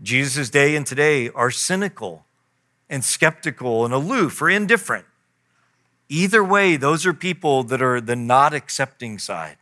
Jesus' 0.02 0.50
day 0.50 0.76
and 0.76 0.86
today 0.86 1.28
are 1.30 1.50
cynical 1.50 2.24
and 2.88 3.04
skeptical 3.04 3.84
and 3.84 3.94
aloof 3.94 4.40
or 4.40 4.50
indifferent. 4.50 5.04
Either 6.08 6.42
way, 6.42 6.76
those 6.76 7.06
are 7.06 7.14
people 7.14 7.62
that 7.64 7.80
are 7.80 8.00
the 8.00 8.16
not 8.16 8.52
accepting 8.52 9.18
side. 9.18 9.56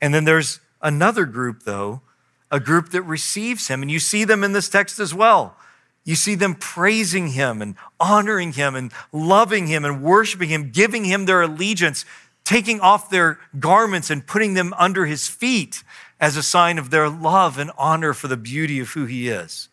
And 0.00 0.14
then 0.14 0.24
there's 0.24 0.60
another 0.80 1.24
group, 1.24 1.64
though, 1.64 2.02
a 2.50 2.60
group 2.60 2.90
that 2.90 3.02
receives 3.02 3.68
him. 3.68 3.82
And 3.82 3.90
you 3.90 3.98
see 3.98 4.24
them 4.24 4.44
in 4.44 4.52
this 4.52 4.68
text 4.68 5.00
as 5.00 5.12
well. 5.12 5.56
You 6.04 6.14
see 6.16 6.34
them 6.34 6.54
praising 6.54 7.28
him 7.28 7.62
and 7.62 7.76
honoring 7.98 8.52
him 8.52 8.74
and 8.74 8.92
loving 9.10 9.66
him 9.66 9.84
and 9.84 10.02
worshiping 10.02 10.50
him, 10.50 10.70
giving 10.70 11.04
him 11.04 11.24
their 11.24 11.42
allegiance, 11.42 12.04
taking 12.44 12.78
off 12.80 13.08
their 13.08 13.38
garments 13.58 14.10
and 14.10 14.26
putting 14.26 14.52
them 14.54 14.74
under 14.76 15.06
his 15.06 15.28
feet 15.28 15.82
as 16.20 16.36
a 16.36 16.42
sign 16.42 16.78
of 16.78 16.90
their 16.90 17.08
love 17.08 17.58
and 17.58 17.70
honor 17.78 18.12
for 18.12 18.28
the 18.28 18.36
beauty 18.36 18.80
of 18.80 18.90
who 18.90 19.06
he 19.06 19.28
is. 19.28 19.68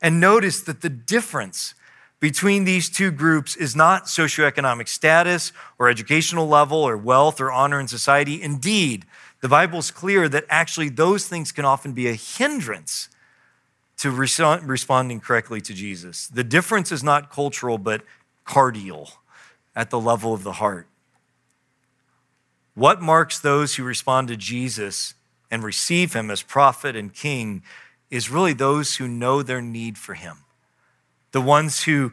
And 0.00 0.20
notice 0.20 0.60
that 0.62 0.82
the 0.82 0.88
difference 0.88 1.74
between 2.20 2.64
these 2.64 2.88
two 2.88 3.10
groups 3.10 3.56
is 3.56 3.76
not 3.76 4.04
socioeconomic 4.04 4.88
status 4.88 5.52
or 5.78 5.88
educational 5.88 6.48
level 6.48 6.78
or 6.78 6.96
wealth 6.96 7.40
or 7.40 7.52
honor 7.52 7.80
in 7.80 7.88
society. 7.88 8.40
Indeed, 8.40 9.04
the 9.42 9.48
Bible's 9.48 9.90
clear 9.90 10.28
that 10.28 10.44
actually 10.48 10.88
those 10.88 11.28
things 11.28 11.52
can 11.52 11.64
often 11.64 11.92
be 11.92 12.08
a 12.08 12.14
hindrance 12.14 13.08
to 13.98 14.10
responding 14.10 15.20
correctly 15.20 15.60
to 15.62 15.72
Jesus. 15.72 16.26
The 16.28 16.44
difference 16.44 16.92
is 16.92 17.02
not 17.02 17.30
cultural, 17.30 17.78
but 17.78 18.02
cardial 18.44 19.10
at 19.74 19.90
the 19.90 20.00
level 20.00 20.34
of 20.34 20.42
the 20.42 20.52
heart. 20.52 20.86
What 22.74 23.00
marks 23.00 23.38
those 23.38 23.76
who 23.76 23.84
respond 23.84 24.28
to 24.28 24.36
Jesus 24.36 25.14
and 25.50 25.62
receive 25.62 26.12
him 26.12 26.30
as 26.30 26.42
prophet 26.42 26.94
and 26.94 27.12
king 27.12 27.62
is 28.10 28.30
really 28.30 28.52
those 28.52 28.96
who 28.96 29.08
know 29.08 29.42
their 29.42 29.62
need 29.62 29.96
for 29.96 30.14
him, 30.14 30.38
the 31.32 31.40
ones 31.40 31.84
who 31.84 32.12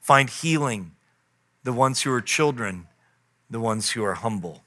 find 0.00 0.28
healing, 0.28 0.92
the 1.62 1.72
ones 1.72 2.02
who 2.02 2.12
are 2.12 2.20
children, 2.20 2.88
the 3.48 3.60
ones 3.60 3.90
who 3.92 4.04
are 4.04 4.14
humble. 4.14 4.62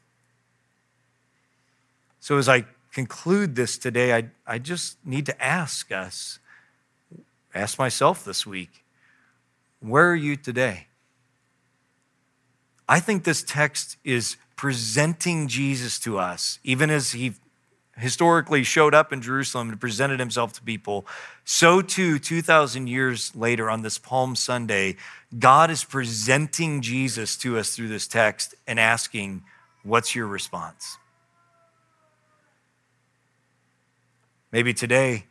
So, 2.20 2.38
as 2.38 2.50
I 2.50 2.66
conclude 2.98 3.56
this 3.56 3.78
today, 3.78 4.12
I, 4.12 4.30
I 4.48 4.58
just 4.58 4.98
need 5.06 5.28
to 5.28 5.44
ask 5.44 5.92
us, 5.92 6.40
ask 7.54 7.78
myself 7.78 8.26
this 8.26 8.44
week, 8.44 8.84
where 9.80 10.10
are 10.10 10.16
you 10.16 10.36
today? 10.36 10.88
I 12.90 13.00
think 13.00 13.24
this 13.24 13.44
text 13.44 13.98
is 14.04 14.38
presenting 14.56 15.48
Jesus 15.48 16.00
to 16.00 16.18
us, 16.18 16.58
even 16.64 16.90
as 16.90 17.12
he 17.12 17.34
historically 17.96 18.64
showed 18.64 18.96
up 18.96 19.14
in 19.14 19.22
Jerusalem 19.22 19.70
and 19.70 19.80
presented 19.80 20.20
himself 20.20 20.54
to 20.54 20.64
people, 20.64 21.06
so 21.46 21.84
too, 21.84 22.18
2,000 22.18 22.88
years 22.88 23.36
later 23.36 23.70
on 23.70 23.84
this 23.84 24.00
Palm 24.00 24.36
Sunday, 24.36 24.96
God 25.38 25.70
is 25.70 25.84
presenting 25.84 26.82
Jesus 26.82 27.38
to 27.38 27.60
us 27.60 27.76
through 27.76 27.90
this 27.90 28.08
text 28.08 28.56
and 28.66 28.80
asking, 28.80 29.44
What's 29.84 30.16
your 30.16 30.26
response? 30.26 30.98
Maybe 34.58 34.74
today 34.74 35.26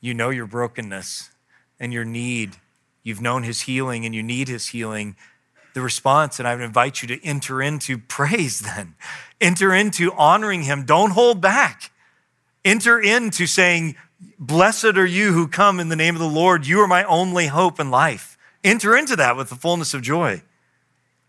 you 0.00 0.12
know 0.12 0.30
your 0.30 0.48
brokenness 0.48 1.30
and 1.78 1.92
your 1.92 2.04
need. 2.04 2.56
You've 3.04 3.20
known 3.20 3.44
his 3.44 3.60
healing 3.60 4.04
and 4.04 4.12
you 4.12 4.24
need 4.24 4.48
his 4.48 4.66
healing. 4.66 5.14
The 5.74 5.80
response, 5.80 6.40
and 6.40 6.48
I 6.48 6.56
would 6.56 6.64
invite 6.64 7.00
you 7.00 7.06
to 7.06 7.24
enter 7.24 7.62
into 7.62 7.96
praise 8.08 8.58
then. 8.58 8.96
Enter 9.40 9.72
into 9.72 10.12
honoring 10.14 10.62
him. 10.62 10.84
Don't 10.84 11.12
hold 11.12 11.40
back. 11.40 11.92
Enter 12.64 12.98
into 12.98 13.46
saying, 13.46 13.94
Blessed 14.36 14.96
are 14.96 15.06
you 15.06 15.32
who 15.32 15.46
come 15.46 15.78
in 15.78 15.88
the 15.88 15.94
name 15.94 16.16
of 16.16 16.20
the 16.20 16.26
Lord. 16.26 16.66
You 16.66 16.80
are 16.80 16.88
my 16.88 17.04
only 17.04 17.46
hope 17.46 17.78
in 17.78 17.92
life. 17.92 18.36
Enter 18.64 18.96
into 18.96 19.14
that 19.14 19.36
with 19.36 19.48
the 19.48 19.54
fullness 19.54 19.94
of 19.94 20.02
joy. 20.02 20.42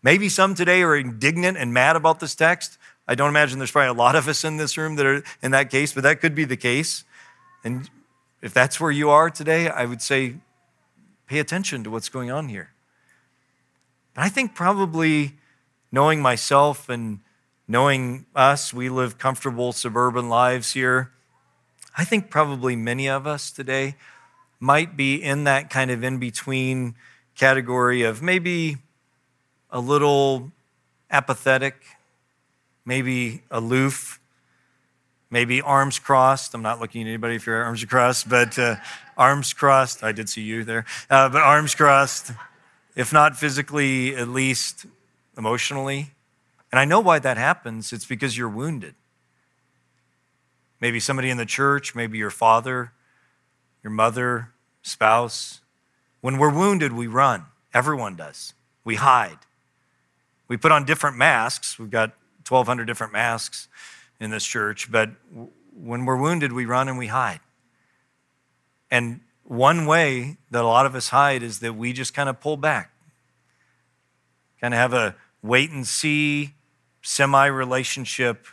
Maybe 0.02 0.28
some 0.28 0.56
today 0.56 0.82
are 0.82 0.96
indignant 0.96 1.56
and 1.56 1.72
mad 1.72 1.94
about 1.94 2.18
this 2.18 2.34
text. 2.34 2.78
I 3.06 3.14
don't 3.14 3.28
imagine 3.28 3.58
there's 3.58 3.70
probably 3.70 3.90
a 3.90 3.92
lot 3.92 4.16
of 4.16 4.26
us 4.26 4.42
in 4.42 4.56
this 4.56 4.76
room 4.76 4.96
that 4.96 5.06
are 5.06 5.22
in 5.40 5.52
that 5.52 5.70
case, 5.70 5.92
but 5.92 6.02
that 6.02 6.20
could 6.20 6.34
be 6.34 6.44
the 6.44 6.56
case. 6.56 7.04
And 7.64 7.90
if 8.40 8.54
that's 8.54 8.80
where 8.80 8.90
you 8.90 9.10
are 9.10 9.30
today, 9.30 9.68
I 9.68 9.84
would 9.84 10.02
say 10.02 10.36
pay 11.26 11.38
attention 11.38 11.84
to 11.84 11.90
what's 11.90 12.08
going 12.08 12.30
on 12.30 12.48
here. 12.48 12.70
But 14.14 14.24
I 14.24 14.28
think 14.28 14.54
probably 14.54 15.36
knowing 15.92 16.20
myself 16.22 16.88
and 16.88 17.20
knowing 17.66 18.26
us, 18.34 18.72
we 18.72 18.88
live 18.88 19.18
comfortable 19.18 19.72
suburban 19.72 20.28
lives 20.28 20.72
here. 20.72 21.12
I 21.96 22.04
think 22.04 22.30
probably 22.30 22.76
many 22.76 23.08
of 23.08 23.26
us 23.26 23.50
today 23.50 23.96
might 24.60 24.96
be 24.96 25.22
in 25.22 25.44
that 25.44 25.70
kind 25.70 25.90
of 25.90 26.02
in 26.02 26.18
between 26.18 26.94
category 27.36 28.02
of 28.02 28.22
maybe 28.22 28.76
a 29.70 29.80
little 29.80 30.50
apathetic, 31.10 31.74
maybe 32.84 33.42
aloof, 33.50 34.20
maybe 35.30 35.60
arms 35.60 35.98
crossed. 35.98 36.54
I'm 36.54 36.62
not 36.62 36.80
looking 36.80 37.02
at 37.02 37.08
anybody 37.08 37.36
if 37.36 37.46
your 37.46 37.62
arms 37.62 37.82
are 37.82 37.86
crossed, 37.86 38.28
but 38.28 38.58
uh, 38.58 38.76
arms 39.16 39.52
crossed. 39.52 40.02
I 40.02 40.12
did 40.12 40.28
see 40.28 40.42
you 40.42 40.64
there, 40.64 40.84
uh, 41.10 41.28
but 41.28 41.42
arms 41.42 41.74
crossed, 41.74 42.32
if 42.94 43.12
not 43.12 43.36
physically, 43.36 44.14
at 44.16 44.28
least 44.28 44.86
emotionally. 45.36 46.10
And 46.70 46.78
I 46.78 46.84
know 46.84 47.00
why 47.00 47.18
that 47.18 47.36
happens. 47.36 47.92
It's 47.92 48.06
because 48.06 48.36
you're 48.36 48.48
wounded. 48.48 48.94
Maybe 50.80 51.00
somebody 51.00 51.30
in 51.30 51.36
the 51.38 51.46
church, 51.46 51.94
maybe 51.94 52.18
your 52.18 52.30
father, 52.30 52.92
your 53.82 53.90
mother, 53.90 54.50
spouse. 54.82 55.60
When 56.20 56.38
we're 56.38 56.52
wounded, 56.52 56.92
we 56.92 57.06
run. 57.06 57.46
Everyone 57.74 58.16
does. 58.16 58.54
We 58.84 58.96
hide. 58.96 59.38
We 60.46 60.56
put 60.56 60.72
on 60.72 60.84
different 60.84 61.16
masks. 61.16 61.78
We've 61.78 61.90
got 61.90 62.10
1,200 62.48 62.84
different 62.86 63.12
masks 63.12 63.68
in 64.20 64.30
this 64.30 64.44
church, 64.44 64.90
but 64.90 65.10
when 65.72 66.04
we're 66.04 66.16
wounded, 66.16 66.52
we 66.52 66.66
run 66.66 66.88
and 66.88 66.98
we 66.98 67.06
hide. 67.06 67.40
And 68.90 69.20
one 69.44 69.86
way 69.86 70.36
that 70.50 70.62
a 70.62 70.66
lot 70.66 70.86
of 70.86 70.94
us 70.94 71.08
hide 71.08 71.42
is 71.42 71.60
that 71.60 71.74
we 71.74 71.92
just 71.92 72.14
kind 72.14 72.28
of 72.28 72.40
pull 72.40 72.56
back, 72.56 72.90
kind 74.60 74.74
of 74.74 74.78
have 74.78 74.92
a 74.92 75.14
wait 75.42 75.70
and 75.70 75.86
see 75.86 76.54
semi 77.02 77.46
relationship 77.46 78.46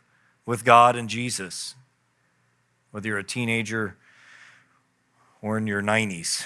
with 0.46 0.64
God 0.64 0.96
and 0.96 1.10
Jesus 1.10 1.76
whether 2.96 3.10
you're 3.10 3.18
a 3.18 3.24
teenager 3.26 3.98
or 5.42 5.58
in 5.58 5.68
your 5.68 5.82
90s. 5.82 6.46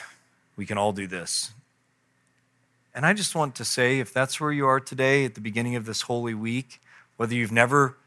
We 0.56 0.66
can 0.66 0.80
all 0.80 0.94
do 0.94 1.06
this. 1.06 1.52
And 2.96 3.06
I 3.06 3.14
just 3.14 3.36
want 3.36 3.54
to 3.58 3.64
say 3.64 4.00
if 4.00 4.12
that's 4.12 4.42
where 4.42 4.52
you 4.52 4.66
are 4.66 4.80
today 4.80 5.26
at 5.26 5.36
the 5.36 5.42
beginning 5.42 5.76
of 5.76 5.86
this 5.86 6.02
Holy 6.02 6.34
Week, 6.34 6.82
whether 7.18 7.36
you've 7.36 7.52
never 7.52 7.98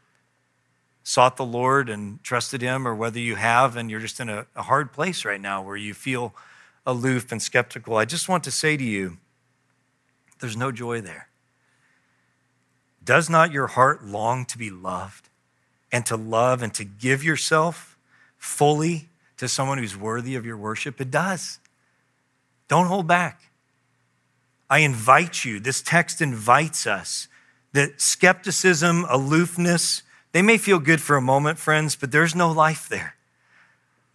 sought 1.03 1.37
the 1.37 1.45
Lord 1.45 1.89
and 1.89 2.23
trusted 2.23 2.61
Him, 2.61 2.87
or 2.87 2.95
whether 2.95 3.19
you 3.19 3.35
have 3.35 3.75
and 3.75 3.91
you're 3.91 3.99
just 3.99 4.19
in 4.19 4.29
a, 4.29 4.45
a 4.55 4.63
hard 4.63 4.91
place 4.91 5.25
right 5.25 5.41
now 5.41 5.61
where 5.61 5.75
you 5.75 5.93
feel 5.93 6.33
aloof 6.85 7.31
and 7.31 7.41
skeptical, 7.41 7.97
I 7.97 8.05
just 8.05 8.27
want 8.27 8.43
to 8.45 8.51
say 8.51 8.77
to 8.77 8.83
you 8.83 9.17
there's 10.39 10.57
no 10.57 10.71
joy 10.71 11.01
there. 11.01 11.27
Does 13.03 13.29
not 13.29 13.51
your 13.51 13.67
heart 13.67 14.05
long 14.05 14.45
to 14.45 14.57
be 14.57 14.69
loved 14.69 15.29
and 15.91 16.05
to 16.05 16.15
love 16.15 16.61
and 16.61 16.73
to 16.73 16.83
give 16.83 17.23
yourself? 17.23 17.93
fully 18.43 19.07
to 19.37 19.47
someone 19.47 19.77
who's 19.77 19.95
worthy 19.95 20.35
of 20.35 20.45
your 20.45 20.57
worship? 20.57 20.99
It 20.99 21.09
does. 21.09 21.59
Don't 22.67 22.87
hold 22.87 23.07
back. 23.07 23.41
I 24.69 24.79
invite 24.79 25.45
you, 25.45 25.61
this 25.61 25.81
text 25.81 26.21
invites 26.21 26.85
us 26.85 27.29
that 27.71 28.01
skepticism, 28.01 29.05
aloofness, 29.09 30.02
they 30.33 30.41
may 30.41 30.57
feel 30.57 30.79
good 30.79 30.99
for 30.99 31.15
a 31.15 31.21
moment, 31.21 31.59
friends, 31.59 31.95
but 31.95 32.11
there's 32.11 32.35
no 32.35 32.51
life 32.51 32.89
there. 32.89 33.15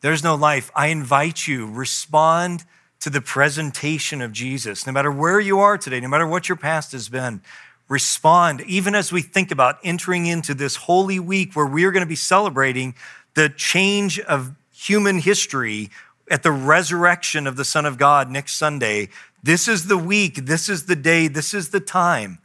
There's 0.00 0.22
no 0.22 0.34
life. 0.34 0.70
I 0.74 0.88
invite 0.88 1.46
you, 1.46 1.66
respond 1.66 2.64
to 3.00 3.08
the 3.08 3.20
presentation 3.20 4.20
of 4.20 4.32
Jesus. 4.32 4.86
No 4.86 4.92
matter 4.92 5.10
where 5.10 5.40
you 5.40 5.60
are 5.60 5.78
today, 5.78 6.00
no 6.00 6.08
matter 6.08 6.26
what 6.26 6.48
your 6.48 6.56
past 6.56 6.92
has 6.92 7.08
been, 7.08 7.40
respond, 7.88 8.60
even 8.62 8.94
as 8.94 9.12
we 9.12 9.22
think 9.22 9.50
about 9.50 9.78
entering 9.82 10.26
into 10.26 10.54
this 10.54 10.76
holy 10.76 11.20
week 11.20 11.54
where 11.54 11.66
we 11.66 11.84
are 11.84 11.92
going 11.92 12.04
to 12.04 12.06
be 12.06 12.16
celebrating 12.16 12.94
the 13.34 13.48
change 13.48 14.18
of 14.20 14.54
human 14.72 15.18
history 15.18 15.88
at 16.30 16.42
the 16.42 16.50
resurrection 16.50 17.46
of 17.46 17.56
the 17.56 17.64
Son 17.64 17.86
of 17.86 17.96
God 17.96 18.28
next 18.28 18.54
Sunday. 18.54 19.08
This 19.42 19.68
is 19.68 19.86
the 19.86 19.96
week, 19.96 20.46
this 20.46 20.68
is 20.68 20.86
the 20.86 20.96
day, 20.96 21.28
this 21.28 21.54
is 21.54 21.70
the 21.70 21.80
time 21.80 22.38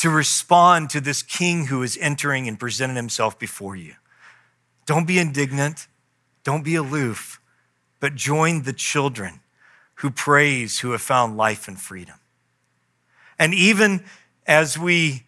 to 0.00 0.08
respond 0.08 0.88
to 0.88 0.98
this 0.98 1.22
king 1.22 1.66
who 1.66 1.82
is 1.82 1.98
entering 2.00 2.48
and 2.48 2.58
presenting 2.58 2.96
himself 2.96 3.38
before 3.38 3.76
you. 3.76 3.92
Don't 4.86 5.06
be 5.06 5.18
indignant, 5.18 5.88
don't 6.42 6.64
be 6.64 6.74
aloof, 6.74 7.38
but 8.00 8.14
join 8.14 8.62
the 8.62 8.72
children 8.72 9.40
who 9.96 10.10
praise, 10.10 10.78
who 10.78 10.92
have 10.92 11.02
found 11.02 11.36
life 11.36 11.68
and 11.68 11.78
freedom. 11.78 12.14
And 13.38 13.52
even 13.52 14.02
as 14.46 14.78
we 14.78 15.24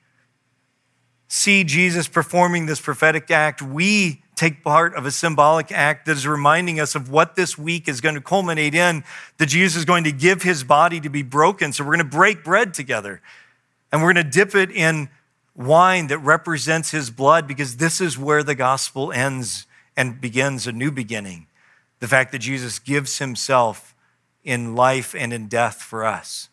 see 1.28 1.64
Jesus 1.64 2.08
performing 2.08 2.64
this 2.64 2.80
prophetic 2.80 3.30
act, 3.30 3.60
we 3.60 4.22
take 4.36 4.64
part 4.64 4.94
of 4.94 5.04
a 5.04 5.10
symbolic 5.10 5.70
act 5.70 6.06
that 6.06 6.16
is 6.16 6.26
reminding 6.26 6.80
us 6.80 6.94
of 6.94 7.10
what 7.10 7.36
this 7.36 7.58
week 7.58 7.88
is 7.88 8.00
going 8.00 8.14
to 8.14 8.22
culminate 8.22 8.74
in 8.74 9.04
that 9.36 9.46
Jesus 9.46 9.76
is 9.76 9.84
going 9.84 10.04
to 10.04 10.12
give 10.12 10.42
his 10.42 10.64
body 10.64 10.98
to 10.98 11.10
be 11.10 11.22
broken. 11.22 11.74
So 11.74 11.84
we're 11.84 11.96
going 11.96 12.10
to 12.10 12.16
break 12.16 12.42
bread 12.42 12.72
together 12.72 13.20
and 13.92 14.02
we're 14.02 14.14
going 14.14 14.24
to 14.24 14.30
dip 14.30 14.54
it 14.54 14.70
in 14.70 15.10
wine 15.54 16.06
that 16.06 16.18
represents 16.18 16.90
his 16.90 17.10
blood 17.10 17.46
because 17.46 17.76
this 17.76 18.00
is 18.00 18.18
where 18.18 18.42
the 18.42 18.54
gospel 18.54 19.12
ends 19.12 19.66
and 19.96 20.20
begins 20.20 20.66
a 20.66 20.72
new 20.72 20.90
beginning. 20.90 21.46
The 22.00 22.08
fact 22.08 22.32
that 22.32 22.38
Jesus 22.38 22.78
gives 22.78 23.18
himself 23.18 23.94
in 24.42 24.74
life 24.74 25.14
and 25.14 25.32
in 25.32 25.46
death 25.46 25.82
for 25.82 26.04
us. 26.04 26.48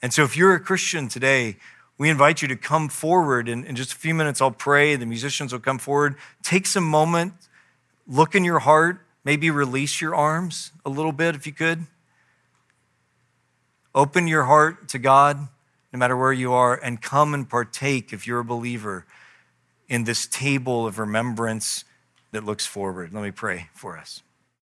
And 0.00 0.12
so, 0.12 0.22
if 0.22 0.36
you're 0.36 0.54
a 0.54 0.60
Christian 0.60 1.08
today, 1.08 1.56
we 1.98 2.10
invite 2.10 2.42
you 2.42 2.48
to 2.48 2.56
come 2.56 2.88
forward. 2.88 3.48
And 3.48 3.64
in 3.64 3.76
just 3.76 3.92
a 3.92 3.96
few 3.96 4.14
minutes, 4.14 4.40
I'll 4.40 4.50
pray. 4.50 4.96
The 4.96 5.06
musicians 5.06 5.52
will 5.52 5.60
come 5.60 5.78
forward. 5.78 6.16
Take 6.42 6.66
some 6.66 6.84
moment, 6.84 7.34
look 8.06 8.34
in 8.34 8.44
your 8.44 8.60
heart, 8.60 9.00
maybe 9.24 9.50
release 9.50 10.00
your 10.00 10.14
arms 10.14 10.72
a 10.84 10.90
little 10.90 11.12
bit 11.12 11.34
if 11.34 11.46
you 11.46 11.52
could. 11.52 11.86
Open 13.94 14.26
your 14.26 14.44
heart 14.44 14.88
to 14.88 14.98
God, 14.98 15.48
no 15.92 15.98
matter 15.98 16.16
where 16.16 16.32
you 16.32 16.52
are, 16.52 16.74
and 16.74 17.00
come 17.00 17.34
and 17.34 17.48
partake, 17.48 18.12
if 18.12 18.26
you're 18.26 18.40
a 18.40 18.44
believer, 18.44 19.06
in 19.88 20.04
this 20.04 20.26
table 20.26 20.86
of 20.86 20.98
remembrance 20.98 21.84
that 22.30 22.44
looks 22.44 22.66
forward. 22.66 23.12
Let 23.12 23.22
me 23.22 23.30
pray 23.30 23.68
for 23.74 23.98
us. 23.98 24.22